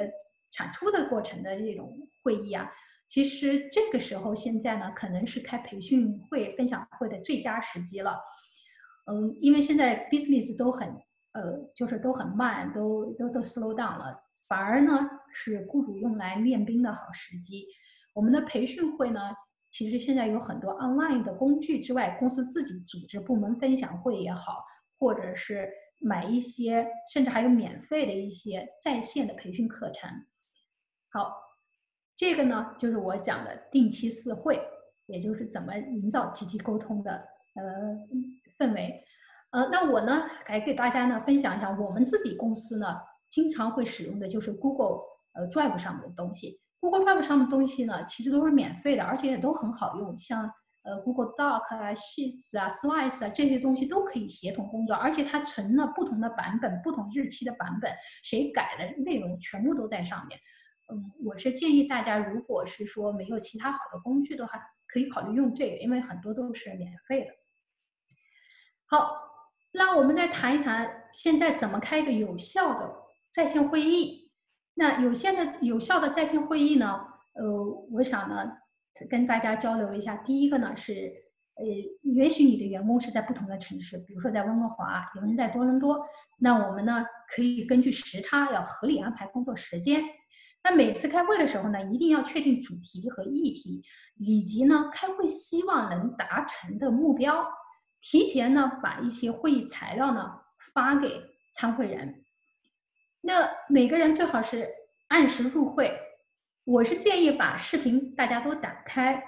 [0.52, 2.70] 产出的过程的这种会议啊，
[3.08, 8.20] 其实这个时候现在呢，可能是开培训会、分享会的最佳时机了。
[9.06, 10.90] 嗯，因为现在 business 都很
[11.32, 15.00] 呃，就是都很慢，都都都 slow down 了，反而呢
[15.32, 17.66] 是雇主用来练兵的好时机。
[18.14, 19.22] 我们的培训会呢，
[19.78, 24.60] 其实现在有很多 online 的工具之外，公司自己组织部门分享会也好，
[24.98, 25.70] 或者是
[26.02, 30.10] 买一些，甚至还有免费的一些在线的培训课程。
[31.12, 31.32] 好，
[32.16, 34.60] 这个呢就是我讲的定期四会，
[35.06, 37.12] 也就是怎么营造积极沟通的
[37.54, 37.96] 呃
[38.58, 39.04] 氛围。
[39.52, 42.98] 呃，那我呢来给大家呢分享一下，我们自己公司呢
[43.30, 44.98] 经常会使用的就是 Google
[45.34, 46.60] 呃 Drive 上面的东西。
[46.80, 50.50] Google Drive 上的东西呢，其实都是免费的，而且也都很好用，像
[50.84, 57.92] 呃 Google Doc 啊、Sheets 啊、Slides 啊这些东西都可以协同工作，而且它存了不同的版本、不同日期的版本，
[58.24, 60.40] 谁改的内容全部都在上面。
[60.92, 64.54] 嗯，我是建议大家，如果是说没有其他好的工具的话，
[64.88, 67.32] 可以考虑用这个，因为很多都是免费的。
[68.86, 69.26] 好。
[69.74, 72.96] 那我们再谈一谈，现在怎么开一个有效的
[73.32, 74.17] 在线会议？
[74.80, 77.00] 那有限的有效的在线会议呢？
[77.34, 77.44] 呃，
[77.92, 78.52] 我想呢，
[79.10, 80.18] 跟大家交流一下。
[80.18, 81.12] 第一个呢是，
[81.56, 81.66] 呃，
[82.04, 86.06] 允许你的员工是在不同的城市，比如说在温哥华，有人在多伦多，
[86.38, 87.04] 那我们呢
[87.36, 90.04] 可以根据时差要合理安排工作时间。
[90.64, 93.84] 那每次开会的时候呢，一定要确定主题和议题，
[94.20, 97.44] 以及呢开会希望能达成的目标。
[98.00, 100.34] 提前呢，把一些会议材料呢
[100.74, 101.20] 发给
[101.56, 102.24] 参会人。
[103.28, 104.70] 那每个人最好是
[105.10, 105.92] 按时入会。
[106.64, 109.22] 我是建议把视频大家都打开，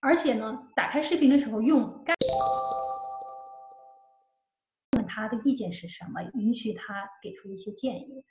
[0.00, 2.14] 而且呢，打开视频的时候用干
[4.94, 8.22] 问他的意见是什么，允许他给出一些建议。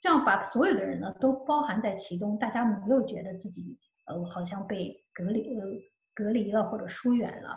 [0.00, 5.64] 这样把所有的人呢都包含在其中，大家没有觉得自己呃好像被隔离呃
[6.12, 7.56] 隔离了或者疏远了。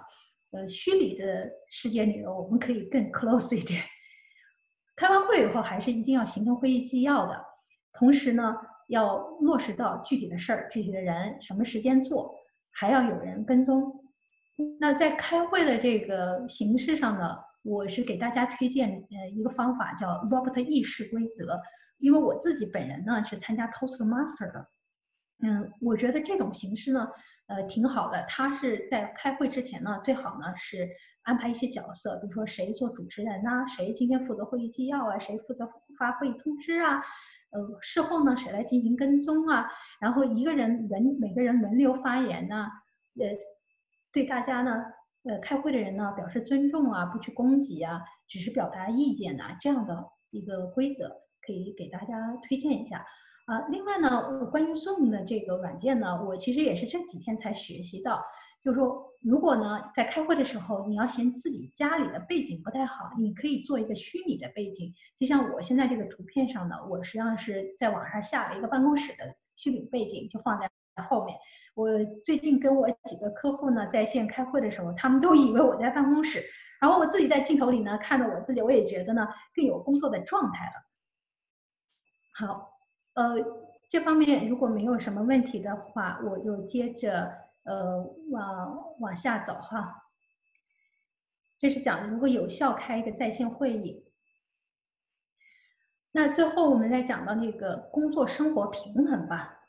[0.51, 3.81] 呃，虚拟的世界里呢，我们可以更 close 一点。
[4.97, 7.45] 开完会以后，还是一定要形成会议纪要的，
[7.93, 8.57] 同时呢，
[8.87, 12.35] 要落实到具体的事儿、具体的人，什么时间做，
[12.71, 14.03] 还要有人跟踪。
[14.79, 21.61] 那在开会的这个形式上呢，我是给大家推荐呃一个方法，叫 Robert 议事规则。
[21.99, 24.67] 因为我自己本人呢是参加 Toastmaster 的，
[25.43, 27.07] 嗯，我觉得这种形式呢。
[27.47, 28.23] 呃，挺好的。
[28.27, 30.89] 他是在开会之前呢，最好呢是
[31.23, 36.97] 安排一些角色，比如说谁做主持人呐，谁今天负责会议纪要啊，谁负责发会议通知啊，
[37.51, 39.69] 呃，事后呢谁来进行跟踪啊，
[40.01, 42.67] 然后一个人轮每个人轮流发言呢，
[43.17, 43.25] 呃，
[44.11, 44.83] 对大家呢，
[45.23, 51.09] 呃，开会的人呢表示尊重啊，不去攻击啊，只是表达意见呐，这样的一个规则
[51.41, 53.05] 可以给大家推荐一下。
[53.47, 58.21] 啊，另外呢，我关于 Zoom 的这个软件呢，我其实也是这几天才学习到，
[58.61, 70.69] 就是说，如果呢在开会的时候，你要嫌自己家里的背景不太好，你可以做一个虚拟的背景，就像我现在这个图片上呢，我实际上是在网上下了一个办公室的虚拟背景，就放在
[71.05, 71.37] 后面。
[71.73, 71.87] 我
[72.25, 76.43] 最近跟我几个客户呢在线开会的时候，他们都以为我在办公室，
[76.81, 80.73] 然后我自己在镜头里呢看着我自己，我也觉得呢更有工作的状态了。
[82.33, 82.76] 好。
[83.17, 83.35] 呃，
[83.89, 87.97] 这方面如果没有什么问题的话，我就接着呃
[88.29, 90.03] 往往下走哈。
[91.57, 94.05] 这是讲如何有效开一个在线会议。
[96.11, 99.61] 那最后我们再讲到那个工作生活平衡吧。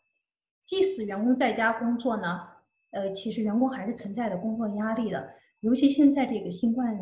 [0.66, 2.46] 即使员工在家工作呢，
[2.90, 5.26] 呃，其实员工还是存在的工作压力的。
[5.60, 6.94] 尤其现在这个新冠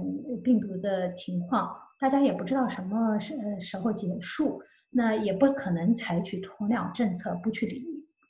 [0.45, 4.63] 病毒的情况，大家也不知道什么时时候结束。
[4.97, 7.85] 那也不可能采取鸵鸟政策，不去理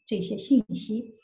[0.04, 1.14] 这些信息，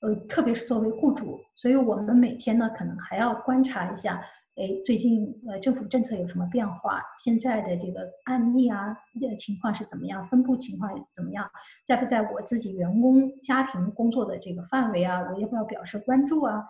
[0.00, 4.20] 呃，特别是作为雇主，所以我们每天呢，可能还要观察一下，
[4.56, 8.88] 哎，最近呃政府政策有什么变化，现在的这个案例啊，
[9.22, 11.48] 呃情况是怎么样，分布情况怎么样，
[11.86, 16.64] 在不在我自己员工家庭工作的这个范围啊，我要不要表示关注啊？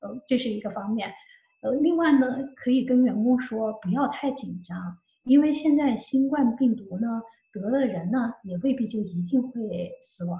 [0.00, 1.12] 呃，这是一个方面，
[1.60, 7.20] 呃，另外呢，可以跟员工说不要太紧张，因为现在新冠病毒呢。
[7.60, 10.38] 得的人呢，也未必就一定会死亡，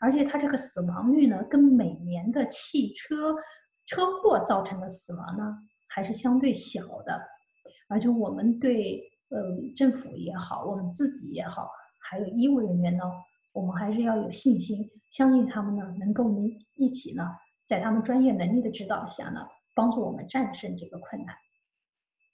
[0.00, 3.34] 而且它这个死亡率呢，跟每年的汽车
[3.86, 7.20] 车祸造成的死亡呢，还是相对小的。
[7.88, 9.38] 而且我们对呃
[9.74, 13.04] 政府也好，我们自己也好，还有医务人员呢，
[13.52, 17.24] 我们还是要有信心，相信他们呢，能够能一起呢，
[17.66, 21.34] 在他们专业能力的指导下呢，帮助我们战胜这个困难。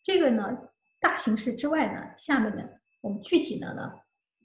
[0.02, 0.58] 这个呢，
[1.00, 2.62] 大形势之外呢，下面呢，
[3.00, 3.92] 我们具体的呢。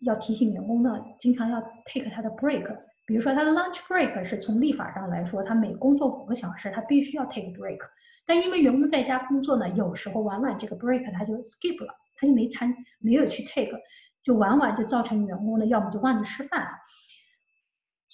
[0.01, 2.65] 要提醒员工呢，经常要 take 他的 break。
[3.05, 7.79] 比如说他的 lunch break 是从立法上来说，他每工作五个小时，他必须要 take break。
[8.25, 13.75] 但因为员工在家工作呢，有时候往往这个 break 他就 skip 了，他就没参没有去 take，
[14.23, 16.67] 就往往就造成员工呢，要么就忘记吃饭。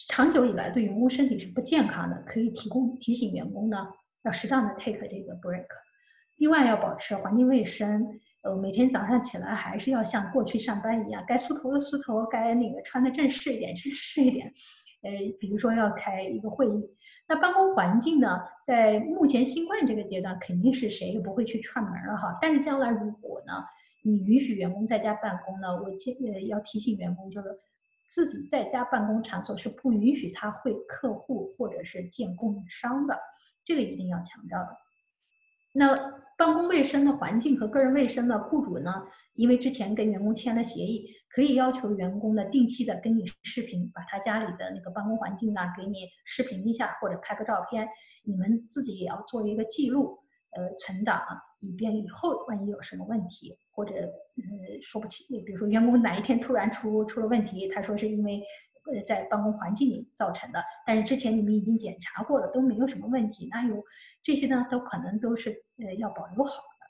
[0.08, 3.88] 长久以来对员工身体是不健康的，可以提供提醒员工呢，
[4.24, 5.66] 要适当的 take 这个 break。
[6.38, 14.46] 另外要保持环境卫生，呃，每天早上起来还是要像过去上班一样，该梳头的梳头，该那个穿的正式一点，正式一点。
[15.02, 16.88] 呃，比如说要开一个会议，
[17.28, 22.38] 那办公环境呢，在目前新冠这个阶段，肯定是谁也不会去串门了哈。
[22.40, 23.64] 但是将来如果呢，
[24.04, 27.50] 你允许员工在家办公呢，我建呃要提醒员工，就是
[28.12, 33.20] 自己在家办公场所是不允许他会客户或者是见供应商的，
[33.64, 34.85] 这个一定要强调的。
[35.76, 36.16] 那。
[36.38, 38.92] 办公卫生的环境和个人卫生的雇主呢，
[39.36, 47.88] 因为之前跟员工签了协议，可以要求员工呢定期的跟你视频，把他家里的那个办公环境啊给你视频一下，或者拍个照片，
[48.26, 50.20] 你们自己也要做一个记录，
[50.58, 51.24] 呃，存档，
[51.62, 58.44] 以便以后万一有什么问题，或者呃说不清，比如说员工哪一天突然出出了问题，他说是因为。
[58.92, 63.48] 呃，在办公环境里造成的，但是之前你们已经检查过了，都没有什么问题。
[63.50, 63.84] 那有
[64.22, 66.86] 这些呢，都可能都是呃要保留好的。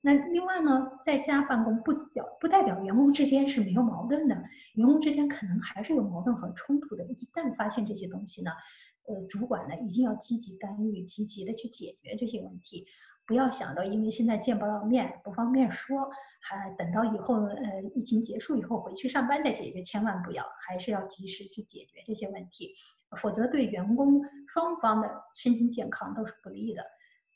[0.00, 7.04] 那另外呢，在家办公不表不代表员工之间是没有矛盾的，员工之间可能还是有矛盾和冲突的。
[7.04, 8.52] 一旦发现这些东西呢，
[9.08, 12.86] 呃，主管呢一定要积极干预，积极的去解决这些问题，
[13.26, 16.06] 不要想着因为现在见不到面，不方便说。
[16.48, 22.74] 还等到以后，呃，疫情结束以后回去上班再解决，千万不要，还是要及时去解决这些问题，
[23.20, 26.82] 否则对员工双方的身心健康都是不利的。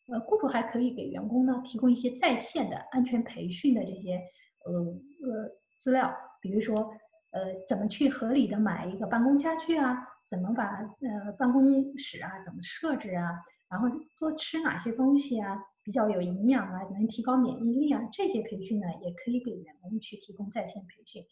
[0.09, 4.21] 呃，雇主还可以给员工呢提供一些在线的安全培训的这些
[4.65, 6.91] 呃呃资料，比如说
[7.31, 9.97] 呃怎么去合理的买一个办公家具啊，
[10.27, 11.63] 怎么把呃办公
[11.99, 13.31] 室啊怎么设置啊，
[13.69, 15.57] 然后多吃哪些东西啊。
[15.85, 21.25] 比较有营养啊，能提高免疫力啊，这些培训呢，也可以给员工去提供在线培训。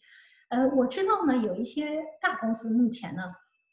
[0.49, 3.23] 呃，我知道呢，有一些大公司目前呢，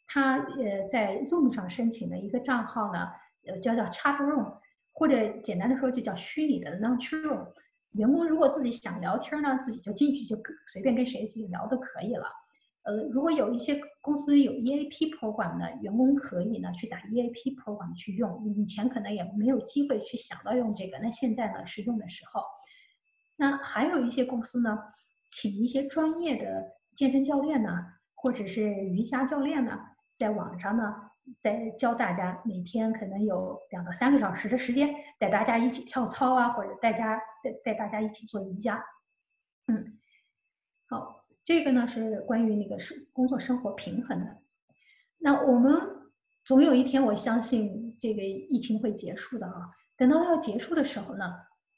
[0.07, 3.09] 他呃在 Zoom 上申请的一个账号呢，
[3.47, 4.59] 呃叫叫 Chat Room，
[4.93, 7.49] 或者简单的说就叫虚拟的 Lunch Room。
[7.93, 10.41] 员工如果自己想聊天呢，自己就进去就
[10.73, 12.29] 随便跟谁去聊都可以了。
[12.89, 22.41] 呃，如果有一些公司有 EAP program 的员工可以呢去打 EAP program 去用，以前可能也没有机会去想到用这个，那现在呢是用的时候。
[23.37, 24.79] 那还有一些公司呢，
[25.31, 27.69] 请一些专业的健身教练呢，
[28.15, 29.79] 或者是瑜伽教练呢，
[30.17, 31.11] 在网上呢，
[31.43, 38.83] 在教大家每天可能有两到三个小时的时间，带大家一起跳操啊，或者带家带带大家一起做瑜伽。
[39.67, 39.99] 嗯，
[40.89, 41.18] 好。
[41.49, 44.37] 这个呢是关于那个生工作生活平衡的。
[45.17, 45.81] 那我们
[46.45, 49.55] 总有一天，我相信这个疫情会结束的啊。
[49.97, 51.25] 等到要结束的时候呢，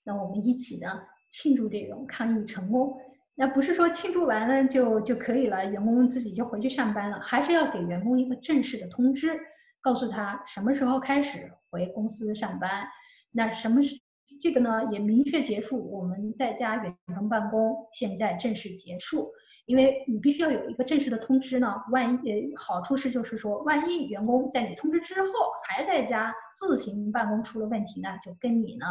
[0.03, 0.89] 那我们一起呢
[1.29, 2.99] 庆祝这种抗疫成功。
[3.37, 9.39] 那不是说庆祝完了就就可以了，员工自己就回去上班了，还是要给员工一个正式的通知，
[9.81, 12.89] 告诉他什么时候开始回公司上班。
[13.31, 13.95] 那什么是
[14.41, 14.91] 这个呢？
[14.91, 19.31] 也明确结束我们在家远程办公，现在正式结束。
[19.71, 25.29] 因为你必须要有一个正式的通知呢，万一呃好处是就是说，万一员工在你通知之后
[25.63, 28.87] 还在家自行办公出了问题呢，就跟你呢，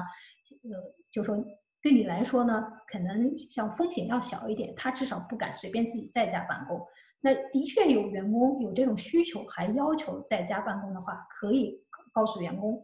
[0.64, 1.36] 呃，就说
[1.82, 6.80] 对你来说呢，可能像风险要小一点，他至少不敢随便自己在家办公。
[7.20, 11.78] 那的确有员工有这种需求，还要求在家办公的话，可以
[12.14, 12.82] 告诉员工，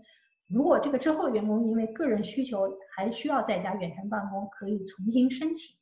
[0.49, 5.77] 如果这个之后员工因为个人需求还需要在家远程办公，可以重新申请。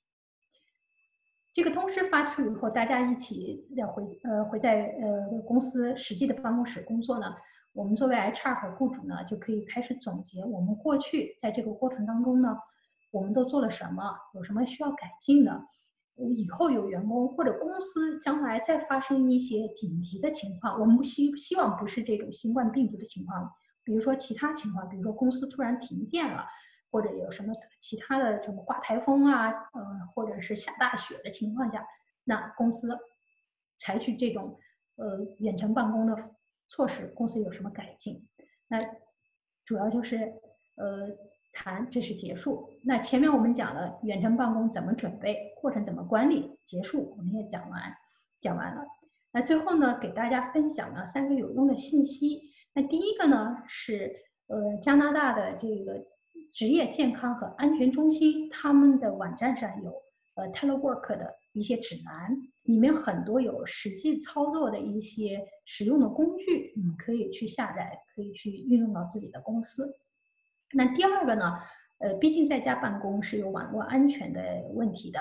[1.54, 7.28] 这个通知发出以后，大家一起要回呃回在呃公司实际的办公室工作呢。
[7.74, 12.58] 我们作为 HR 和雇主呢，就可以开始总结我们过去在这个过程当中呢，
[13.12, 15.62] 我们都做了什么，有什么需要改进的。
[16.38, 23.48] 以后有员工或者公司将来再发生一些紧急的情况，我们希希望不是这种新冠病毒的情况，
[23.84, 26.46] 比如说其他情况，比如说公司突然停电了。
[26.94, 29.82] 或者有什么其他的什么刮台风啊，呃，
[30.14, 31.84] 或者是下大雪的情况下，
[32.26, 32.96] 那公司
[33.80, 34.60] 采取这种
[34.98, 36.16] 呃远程办公的
[36.68, 38.28] 措施，公司有什么改进？
[38.68, 38.78] 那
[39.66, 40.36] 主要就是
[40.76, 41.10] 呃
[41.52, 42.70] 谈这是结束。
[42.84, 47.82] 那前面我们讲了远程办公怎么准备，过程怎么管理，结束我们也讲完
[48.40, 48.86] 讲完了。
[49.32, 52.52] 那最后呢，给大家分享了三个有用的信息。
[52.76, 54.16] 那第一个呢是
[54.46, 56.13] 呃加拿大的这个。
[56.52, 59.92] 职业健康和安全中心，他们的网站上有
[60.36, 69.96] 呃 telework 的一些指南，里面很多有实际操作的一些使用的工具，你可以去下载，可以去运用到自己的公司。
[70.74, 71.60] 那第二个呢，
[72.00, 74.42] 呃，毕竟在家办公是有网络安全的
[74.74, 75.20] 问题的，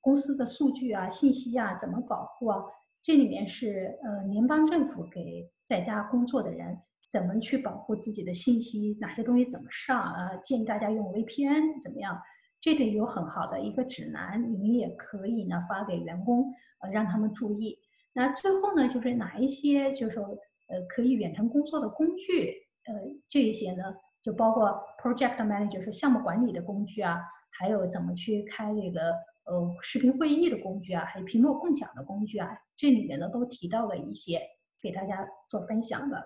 [0.00, 2.62] 公司的数据啊、信息啊怎么保护啊？
[3.02, 6.78] 这里面是呃联邦政府给在家工作的人
[7.10, 10.36] 怎么去保护自己的信息，哪些东西怎么上啊？
[10.44, 12.20] 建议大家用 VPN 怎么样？
[12.60, 17.78] 这里有很好的一个指南，你们也可以呢发给员工，呃让他们注意。
[18.12, 20.24] 那最后呢，就是哪一些就是说
[20.68, 22.54] 呃可以远程工作的工具，
[22.84, 22.94] 呃
[23.28, 27.18] 这一些呢就包括 Project Manager 是项目管理的工具啊，
[27.58, 29.12] 还有怎么去开这个
[29.46, 34.40] 呃视频会议的工具啊，还有屏幕共享的工具啊，这里面呢都提到了一些
[34.82, 36.22] 给大家做分享的。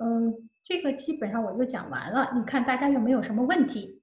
[0.00, 4.00] 嗯，这个基本上我就讲完了，你看大家有没有什么问题？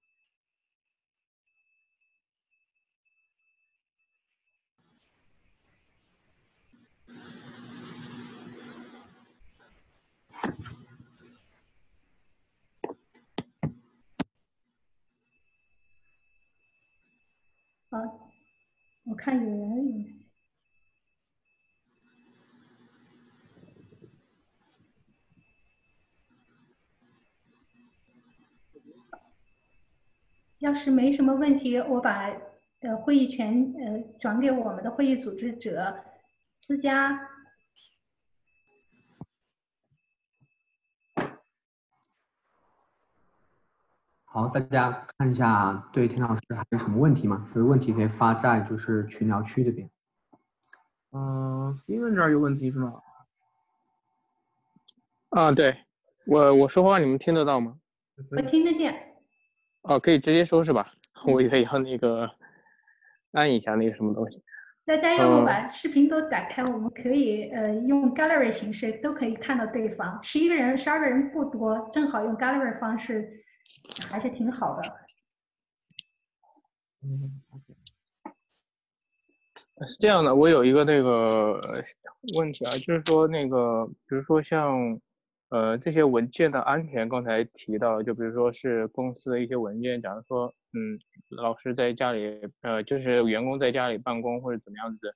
[17.90, 17.98] 啊，
[19.06, 20.15] 我看有人，
[30.66, 32.28] 要是没什么问题，我把
[32.80, 35.96] 呃会议权呃转给我们的会议组织者
[36.60, 37.30] 思佳。
[44.24, 47.48] 好，大家看一下，对田老师还有什么问题吗？
[47.56, 49.88] 有问题可以发在就是群聊区这边。
[51.12, 53.04] 嗯，Steven 这儿有问题是吗？
[55.30, 55.86] 啊，对，
[56.26, 57.78] 我我说话你们听得到吗？
[58.36, 59.05] 我听得见。
[59.88, 60.92] 哦，可以直接说是吧？
[61.28, 62.30] 我以为要那个
[63.32, 64.42] 按一下那个什么东西。
[64.86, 70.20] 大家要不把视频都打开，我们可以呃用 Gallery 形式都可以看到对方。
[70.24, 73.42] 十一个人，十二个人不多，正好用 Gallery 方式。
[74.08, 74.84] 还是挺好的。
[77.02, 77.42] 嗯，
[79.88, 81.60] 是这样的，我有一个那个
[82.38, 85.00] 问题啊，就是说那个，比如说像
[85.56, 91.00] 呃这些文件的安全，刚才提到，就比如说是公司的一些文件，假如说嗯
[91.30, 95.16] 老师在家里呃就是员工在家里办公或者怎么样子，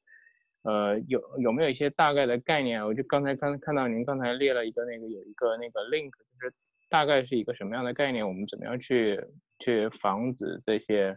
[0.63, 2.85] 呃有有没有一些大概的概念？
[2.85, 6.53] 我就刚才刚看到您刚才列了一个那个有一个那个 link，就是。
[6.91, 8.27] 大概是一个什么样的概念？
[8.27, 9.23] 我们怎么样去
[9.59, 11.15] 去防止这些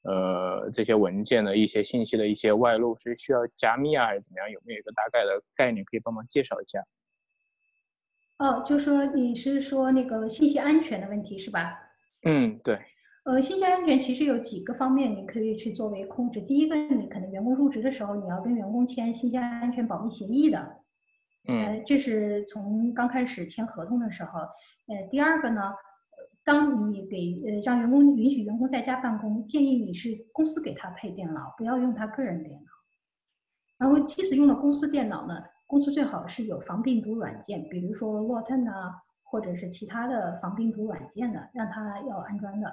[0.00, 2.96] 呃这些文件的一些信息的一些外露？
[2.98, 4.50] 是需要加密啊，还是怎么样？
[4.50, 6.82] 有没有一个大概的概念可以帮忙介绍一下？
[8.40, 11.78] 哦，就说你是说那个信息安全的问题是吧？
[12.24, 12.78] 嗯，对。
[13.24, 16.40] 呃，信息安全其实有几个方面你可以去作为控制。
[16.40, 20.78] 第一个，你可能员工入职的时候，你要跟员工签信息安全保密协议的。
[21.48, 24.40] 嗯，这是从刚开始签合同的时候。
[24.88, 25.60] 呃，第二个呢，
[26.42, 32.70] 当你给呃让员工允许员工在家办公，建议你是公司给他配电脑，不要用他个人电脑。
[33.76, 42.68] 然后，即使用了公司电脑呢，公司最好是有防病毒软件，比如说 Norton 啊，或者是其他的防病毒软件的，让他要安装的。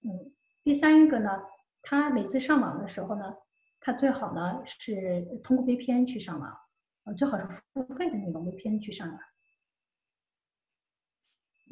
[0.00, 0.32] 嗯，
[0.64, 1.42] 第三个呢，
[1.82, 3.34] 他每次上网的时候呢，
[3.80, 6.56] 他最好呢是通过 VPN 去上网。
[7.04, 9.18] 呃，最好是付费的那种 VPN 去上网。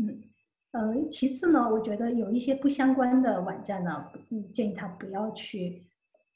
[0.01, 0.22] 嗯，
[0.72, 5.88] 呃，其次呢，我觉得有一些不相关的网站呢，嗯，建议他不要去，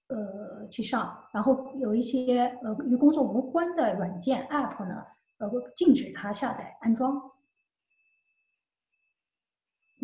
[0.09, 1.16] 呃，去上。
[1.32, 5.03] 然后有一些呃与工作无关的软件 App 呢，
[5.38, 7.20] 呃，禁止他下载安装。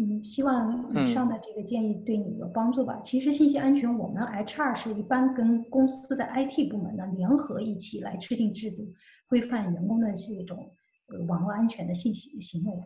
[0.00, 3.00] 嗯，希望以上的这个建议对你有帮助吧。
[3.02, 8.94] 其实信息安全，我们 HR 是一般跟公司的 IT 部门呢联合一起来制定制度，
[9.28, 10.70] 规范员工的这种
[11.08, 12.82] 呃网络安全的信息行为的。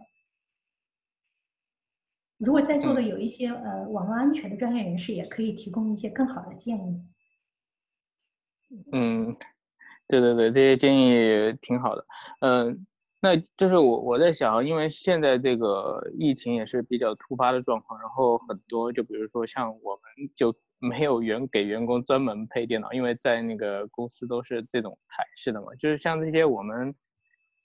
[2.45, 7.01] 如果在座的有一些呃网络安全的专业人士，也可以提供一些更好的建议。
[8.90, 9.32] 嗯，
[10.09, 12.05] 对对对，这些建议挺好的。
[12.40, 12.86] 嗯。
[13.24, 26.93] 那就是我我在想，因为现在这个疫情也是比较突发的状况，然后很多就比如说像我们就没有员给员工专门配电脑，因为在那个公司都是这种台式的嘛，就是像这些我们，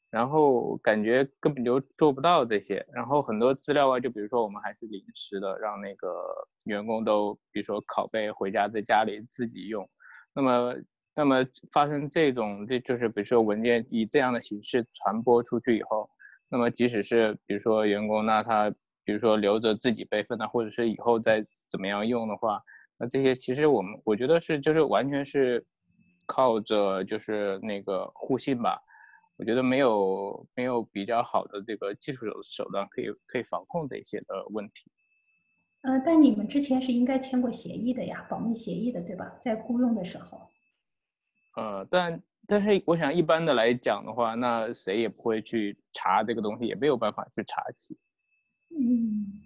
[0.10, 9.90] 然后感觉根本就做不到这些，然后很多资料啊，就比如说我们还是临时的，让那个员工都比如说拷贝回家在家里自己用，
[10.34, 10.76] 那么。
[11.20, 16.08] 那么发生这种，这就是比如说文件以这样的形式传播出去以后，
[16.48, 18.70] 那么即使是比如说员工，那他
[19.04, 22.62] 比如说留着自己备份的，或者是以后再怎么样用的话，
[23.00, 25.66] 那这些其实我们我觉得是就是完全是
[26.28, 28.80] 靠着就是那个互信吧。
[29.38, 34.92] 我觉得没有没有比较好的这个技术手手段可以可以防控这些的问题。
[35.84, 39.38] 呃，但你们之前是应该签过协议的呀，保密协议的，对吧？
[39.40, 40.42] 在雇佣的时候。
[41.56, 47.96] 呃，但但是我想一般的来讲的话，那谁也不会去查这个东西，也没有办法去查起。
[48.72, 49.40] 嗯，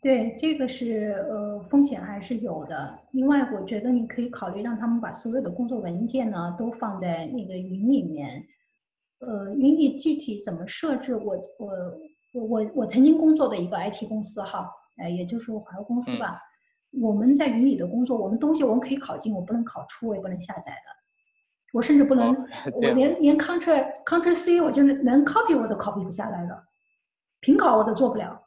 [0.00, 2.98] 对，这个是呃风险还是有的。
[3.10, 8.46] 另外，我觉得你可以考虑让他们把所有的工作文件呢都放在那个云里面。
[9.20, 11.14] 呃，云里具体怎么设置？
[11.14, 11.68] 我我
[12.34, 14.68] 我我我曾经工作的一个 IT 公司哈，
[14.98, 16.40] 呃，也就是华为公司吧。
[17.00, 21.00] 我们在云里的工作，我们东西我们可以拷进，我不能拷出，我也不能下载的。
[21.72, 22.34] 我甚至不能，
[22.74, 26.64] 我连连 Ctrl Ctrl C 我就能能 copy 我都 copy 不下来了，
[27.40, 28.42] 平拷我都做不了。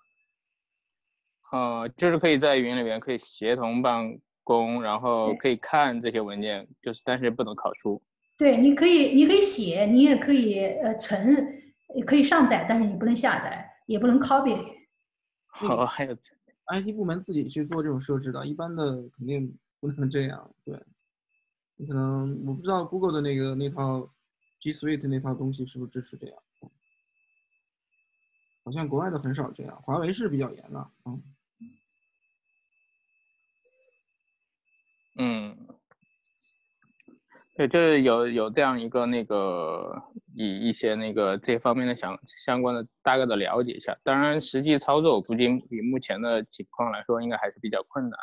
[1.52, 8.02] 呃，就是可以在云里面可以协同办公，然后可以看这些文件，就是但是不能拷出。
[8.38, 11.62] 对，你可以，你可以写，你也可以呃存，
[11.96, 14.58] 也可以上载，但是你不能下载，也不能 copy。
[15.48, 16.16] 好，还有
[16.68, 20.50] IT 部门自己去做这种设置的，一般的肯定不能这样。
[20.66, 20.80] 对，
[21.76, 24.10] 你可能我不知道 Google 的那个那套
[24.60, 26.38] G Suite 那套东西是不是支持这样，
[28.64, 31.22] 好像国外的很少这样，华为是比较严的，嗯。
[35.16, 35.73] 嗯。
[37.56, 40.02] 对，就是有有这样一个那个
[40.36, 48.20] 以一些那个这方面的相相关的大概的了解一下，当然实际操作我估计以目前的情况来说，应该还是比较困难。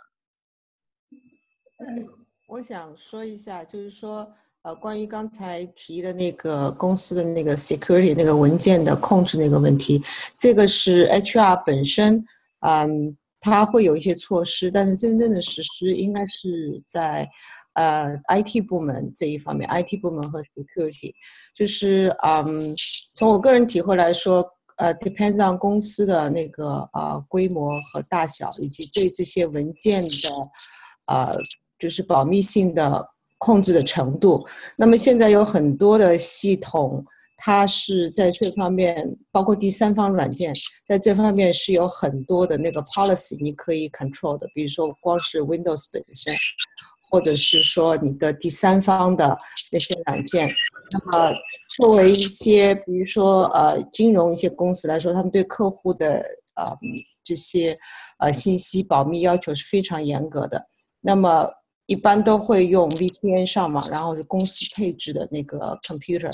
[2.49, 4.29] 我想说一下，就是说，
[4.63, 10.03] 呃，关于刚才提的那个公司的那个 security 那个文件的控制那个问题，
[10.37, 12.27] 这个是 HR 本身，
[12.67, 17.31] 嗯，它会有一些措施，但是真正的实施应该是在。
[17.75, 21.13] 呃，IT 部门这一方面，IT 部门和 security，
[21.55, 22.75] 就是嗯，
[23.15, 24.45] 从我个人体会来说，
[24.77, 30.09] 呃，depends on 公司的那个呃规模和大小，以及对这些文件的
[31.07, 31.25] 呃
[31.79, 33.09] 就是保密性的
[33.39, 34.47] 控制的程度。
[34.77, 37.05] 那么现在有很多的系统，
[37.37, 40.53] 它是在这方面，包括第三方软件，
[40.85, 46.35] 在这方面是有很多的那个 policy 你可以 control 的，比如说光是 Windows 本身。
[47.11, 49.37] 或者是说你的第三方的
[49.73, 50.47] 那些软件，
[50.93, 51.35] 那么
[51.77, 56.09] 作为一些比如说呃金融一些公司来说，他们对客户的
[56.55, 56.65] 呃
[57.25, 57.77] 这些
[58.19, 60.65] 呃信息保密要求是非常严格的。
[61.01, 61.51] 那么
[61.87, 66.31] 一般都会用 VPN 上网，然后是公司配置的那个 computer。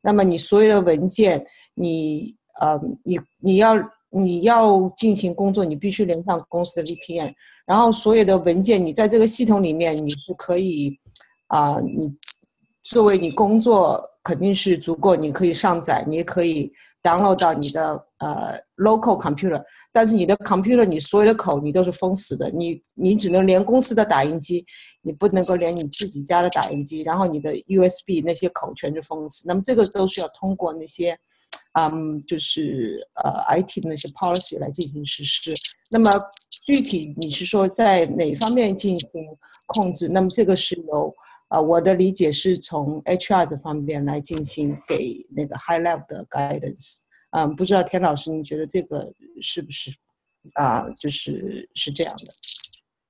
[0.00, 1.44] 那么你所有的文件，
[1.74, 3.74] 你呃你你要
[4.10, 7.34] 你要进行工作，你必须连上公司的 VPN。
[7.66, 10.98] 然后所有的文件，你在这个系统里面，你是可以，
[11.46, 12.12] 啊，你
[12.82, 24.64] 作为你工作肯定是足够，你可以上载，你也可以 download 到你的呃 local computer，但是你的 computer 你所有的口你都是封死的，你你只能连公司的打印机，
[25.02, 31.18] 你不能够连你自己家的打印机，然后你的 USB 那些口全是封死，那么这个都是要通过那些，
[31.72, 35.52] 嗯，就是呃 IT 的那些 policy 来进行实施，
[35.90, 36.10] 那么。
[36.64, 39.10] 具体你是说在哪方面进行
[39.66, 40.06] 控制？
[40.06, 41.12] 那么这个是由
[41.48, 46.98] 呃，我的理解是从 HR 这方面来进行给那个 high level 的 guidance。
[47.30, 49.90] 嗯，不知道田老师，你觉得这个是不是
[50.54, 50.88] 啊？
[50.90, 52.32] 就是是这样的。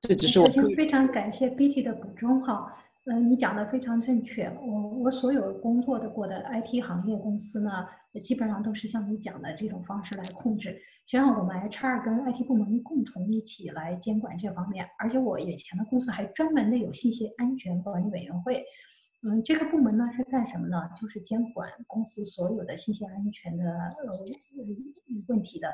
[0.08, 0.48] 这只是我。
[0.74, 2.74] 非常感谢 BT 的补充哈。
[3.04, 4.44] 嗯，你讲的非常正确。
[4.64, 7.84] 我我所有工作的过的 IT 行业公司呢，
[8.22, 10.70] 基本上都是像你讲的这种方式来控制。
[11.04, 14.86] 实际上，我们 HR 跟 IT 部门共同一起来监管这方面。
[15.00, 18.62] 而且我以前的公司还专门的有信息安全管理委员会。
[19.28, 20.88] 嗯，这个部门呢是干什么呢？
[21.00, 24.10] 就是监管公司所有的信息安全的呃
[25.28, 25.68] 问题的。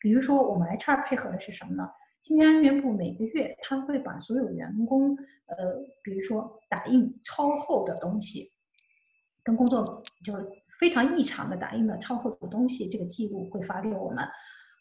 [0.00, 1.88] 比如说，我们 HR 配合的是什么呢？
[2.22, 5.16] 信息安全部每个月他会把所有员工，
[5.48, 8.48] 呃，比如说打印超厚的东西，
[9.42, 10.44] 跟工作就是
[10.78, 14.26] 非常异常的打印的超厚的东西，这个记录会发给我们。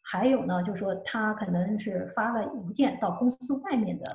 [0.03, 4.05] 还有呢，就是说他可能是发了邮件到公司外面的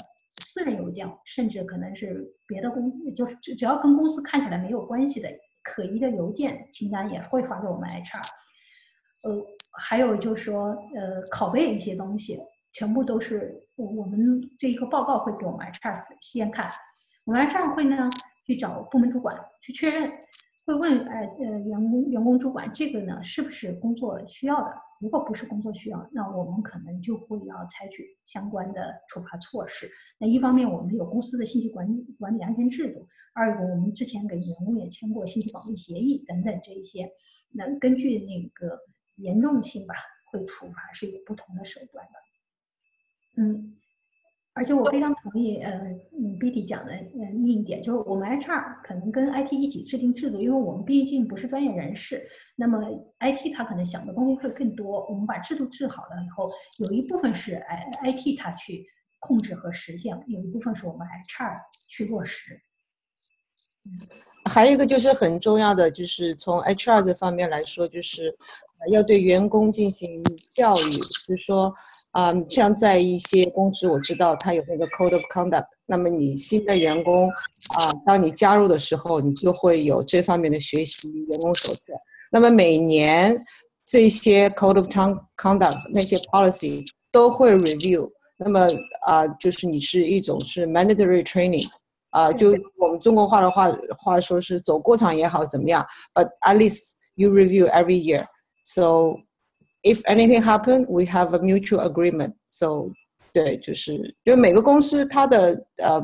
[0.43, 5.29] 私人邮件，甚至可能是别的公，就是只要跟公司看起来没有关系的
[5.63, 8.21] 可疑的邮件清单也会发给我们 HR。
[9.29, 9.47] 呃，
[9.79, 12.41] 还有就是说，呃，拷贝一些东西。
[12.73, 16.71] 全部都是我我们这一个报告会给我们 HR 先看，
[17.25, 18.09] 我们 HR 会呢
[18.47, 20.11] 去找部门主管去确认，
[20.67, 24.73] 会问，呃呃，员工员工主管这个呢是不是工作需要的？
[25.01, 29.91] 如果不是工作需要，那我们可能就会要采取相关的处罚措施。
[30.19, 33.01] 那一方面，我们有公司的信息管理管理安全制度；
[33.35, 37.11] 二一个，我们之前给员工也签过信息保密协议等等这一些。
[37.53, 38.79] 那根据那个
[39.17, 39.95] 严重性吧，
[40.31, 42.22] 会处罚是有不同的手段的。
[43.37, 43.69] 嗯。
[44.55, 45.71] 而且我非常同意，呃，
[46.13, 52.23] 嗯，BT 讲的，呃，另一点就是我们 HR 可能跟 IT 一起制定制度，因为我们毕竟不是专业人士。
[52.55, 52.79] 那么
[53.21, 55.07] IT 他可能想的东西会更多。
[55.09, 56.47] 我们把制度制好了以后，
[56.85, 58.85] 有一部分是 I IT 他去
[59.21, 61.57] 控制和实现，有一部分是我们 HR
[61.89, 62.61] 去落实。
[64.45, 68.37] 还有一个就是很重要的，就是从 HR 这方面来说，就是
[68.91, 70.23] 要对员工进行
[70.55, 70.91] 教育，
[71.27, 71.73] 就是说。
[72.13, 75.65] 啊，像在一些公司，我知道他有那个 code of conduct。
[75.87, 77.27] 那么你新的员工
[77.75, 81.95] 啊，当你加入的时候，你就会有这方面的学习员工手册。
[82.31, 83.35] 那么每年
[83.87, 84.87] 这些 code of
[85.39, 88.11] conduct 那些 policy 都会 review。
[88.37, 88.67] 那么
[89.07, 91.67] 啊，就是你是一种是 mandatory training。
[92.11, 98.27] 啊，就我们中国话的话话说是走过场也好怎么样，but at least you review every year。
[98.75, 99.15] So
[99.83, 102.35] If anything happen, we have a mutual agreement.
[102.51, 102.91] So，
[103.33, 103.95] 对，就是
[104.25, 106.01] 因为每个公司它的呃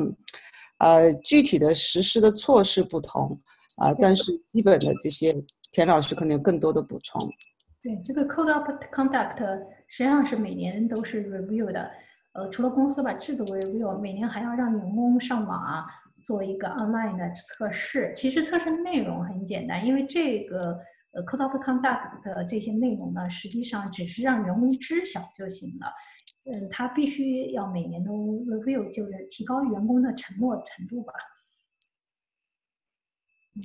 [0.79, 3.41] 呃具体的实施的措施不同
[3.79, 5.33] 啊，但是基本的这些
[5.71, 7.21] 田老师可能有更多的补充。
[7.81, 9.39] 对，这个 Code of Conduct
[9.87, 11.89] 实际上是每年都是 review 的。
[12.33, 15.87] 呃，除了公司把制度 review，每年还要让员工上网
[16.25, 18.13] 做一个 online 的测试。
[18.17, 20.81] 其实测试内容很简单，因为这个。
[21.13, 25.93] 呃，code of conduct 的这些内容呢，实际上只是让员工知晓就行了。
[26.45, 28.13] 嗯，他必须要每年都
[28.45, 31.13] review，就是提高员工的承诺程度吧。
[33.55, 33.63] 嗯。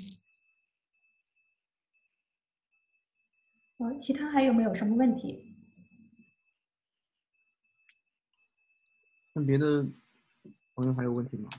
[3.78, 5.56] 哦，其他还有没有什么问题？
[9.34, 9.84] 那别的
[10.76, 11.50] 朋友还有问题吗？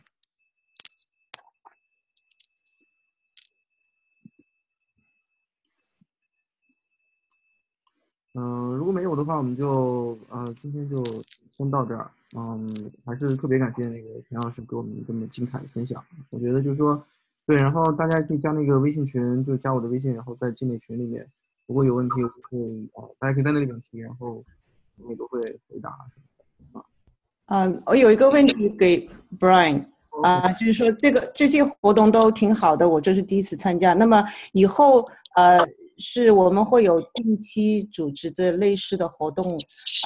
[8.36, 11.02] 嗯，如果没有的话，我们就呃今天就
[11.50, 12.10] 先到这儿。
[12.36, 12.68] 嗯，
[13.04, 16.02] 还是特别感谢那个田老师给我们这么精彩的分享。
[16.30, 17.00] 我觉得就是说，
[17.46, 21.24] 对，然后大家可以加那个微信群，就加我的微信，然后在进那群里面，
[21.68, 22.58] 如果有问题，我会
[22.94, 24.42] 啊，大家可以在那里面提，然后
[24.98, 25.90] 我们都会回答。
[26.72, 26.84] 啊，
[27.46, 29.08] 嗯，我有一个问题给
[29.38, 29.86] Brian
[30.24, 35.64] 啊，就是说这个这些活动都挺好的，我这是第一次参加，那么以后呃。
[35.98, 39.44] 是我们会有定期组织这类似的活动，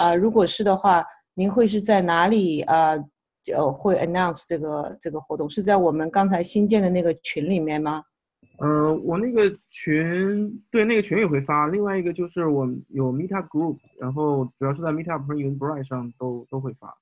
[0.00, 2.94] 啊，如果是的话，您会是在哪里啊？
[3.56, 8.02] 呃，会 announce 这个这个活动是在我们刚才新建的那个群里面吗？
[8.58, 16.94] 呃，我那个群对那个群也会发，另外一个就是我有 Meetup Group，然后主要是在 Meetup 和 Eventbrite 上都都会发。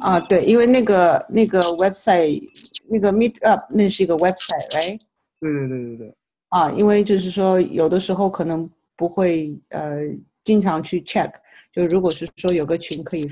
[0.00, 2.42] 啊，对，因为那个那个 website
[2.88, 5.00] 那个 Meetup 那是一个 website，right？
[5.38, 6.16] 对对对对对。
[6.48, 9.98] 啊，因为就是说，有的时候可能不会呃
[10.42, 11.32] 经常去 check，
[11.72, 13.22] 就如果是说有个群可以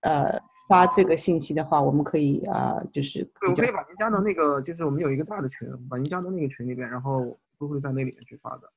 [0.00, 0.38] 呃
[0.68, 3.22] 发这个信息的话，我们可以啊就是。
[3.40, 8.72] 对，我可以把您加到那个，就是我们有一个大的群，把您加到那个群里边，然后都会在那里面去发的。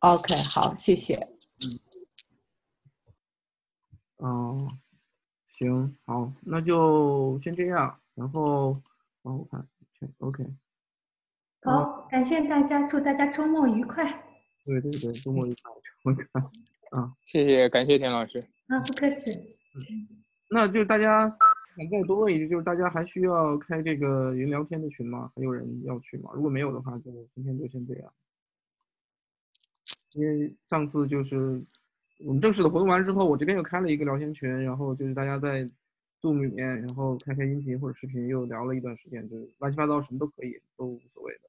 [0.00, 1.16] OK，好，谢谢。
[1.18, 1.88] 嗯。
[4.18, 4.68] 哦，
[5.46, 8.80] 行，好，那就先这样，然后
[9.22, 9.66] 帮我看
[10.18, 10.44] ，OK。
[11.62, 14.04] 好，感谢大家，祝大家周末愉快。
[14.64, 16.42] 对对对，周末愉快，周末愉快。
[16.90, 18.38] 啊，谢谢，感谢田老师。
[18.68, 19.32] 啊，不客气。
[19.74, 20.08] 嗯，
[20.50, 21.28] 那就大家
[21.76, 25.30] 想再多问一句，就是大家还需要开这个云聊天的群吗？
[25.34, 26.30] 还有人要去吗？
[26.34, 28.12] 如果没有的话，就今天就先这样。
[30.14, 31.62] 因为上次就是
[32.24, 35.66] 我们正式的活动完之后，我这边又开了一个聊天群，然后就是大家在
[36.20, 41.40] Zoom 里面，然后开开音频或者视频，又聊了一段时间，就是乱七八糟什么都可以，都无所谓的。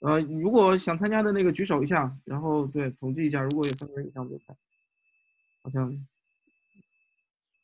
[0.00, 4.56] 呃，如果想参加的那个举手一下，然后对统计一下，如果有三个人以上就开。
[5.62, 5.94] 好像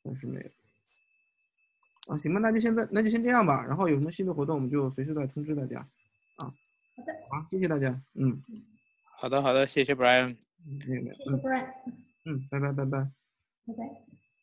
[0.04, 0.46] 暂时没有。
[2.08, 3.64] 啊，行吧，那就现在那就先这样吧。
[3.64, 5.78] 然后有什么新的活动，我们就随时再通知大家。
[6.36, 7.98] 啊，好的，好，谢谢大家。
[8.16, 8.38] 嗯，
[9.18, 10.36] 好的，好的，谢谢 Brian。
[10.66, 11.14] 嗯，没有没有。
[11.14, 11.72] 谢谢 Brian。
[12.26, 13.10] 嗯，拜拜拜拜。
[13.66, 14.05] 拜拜。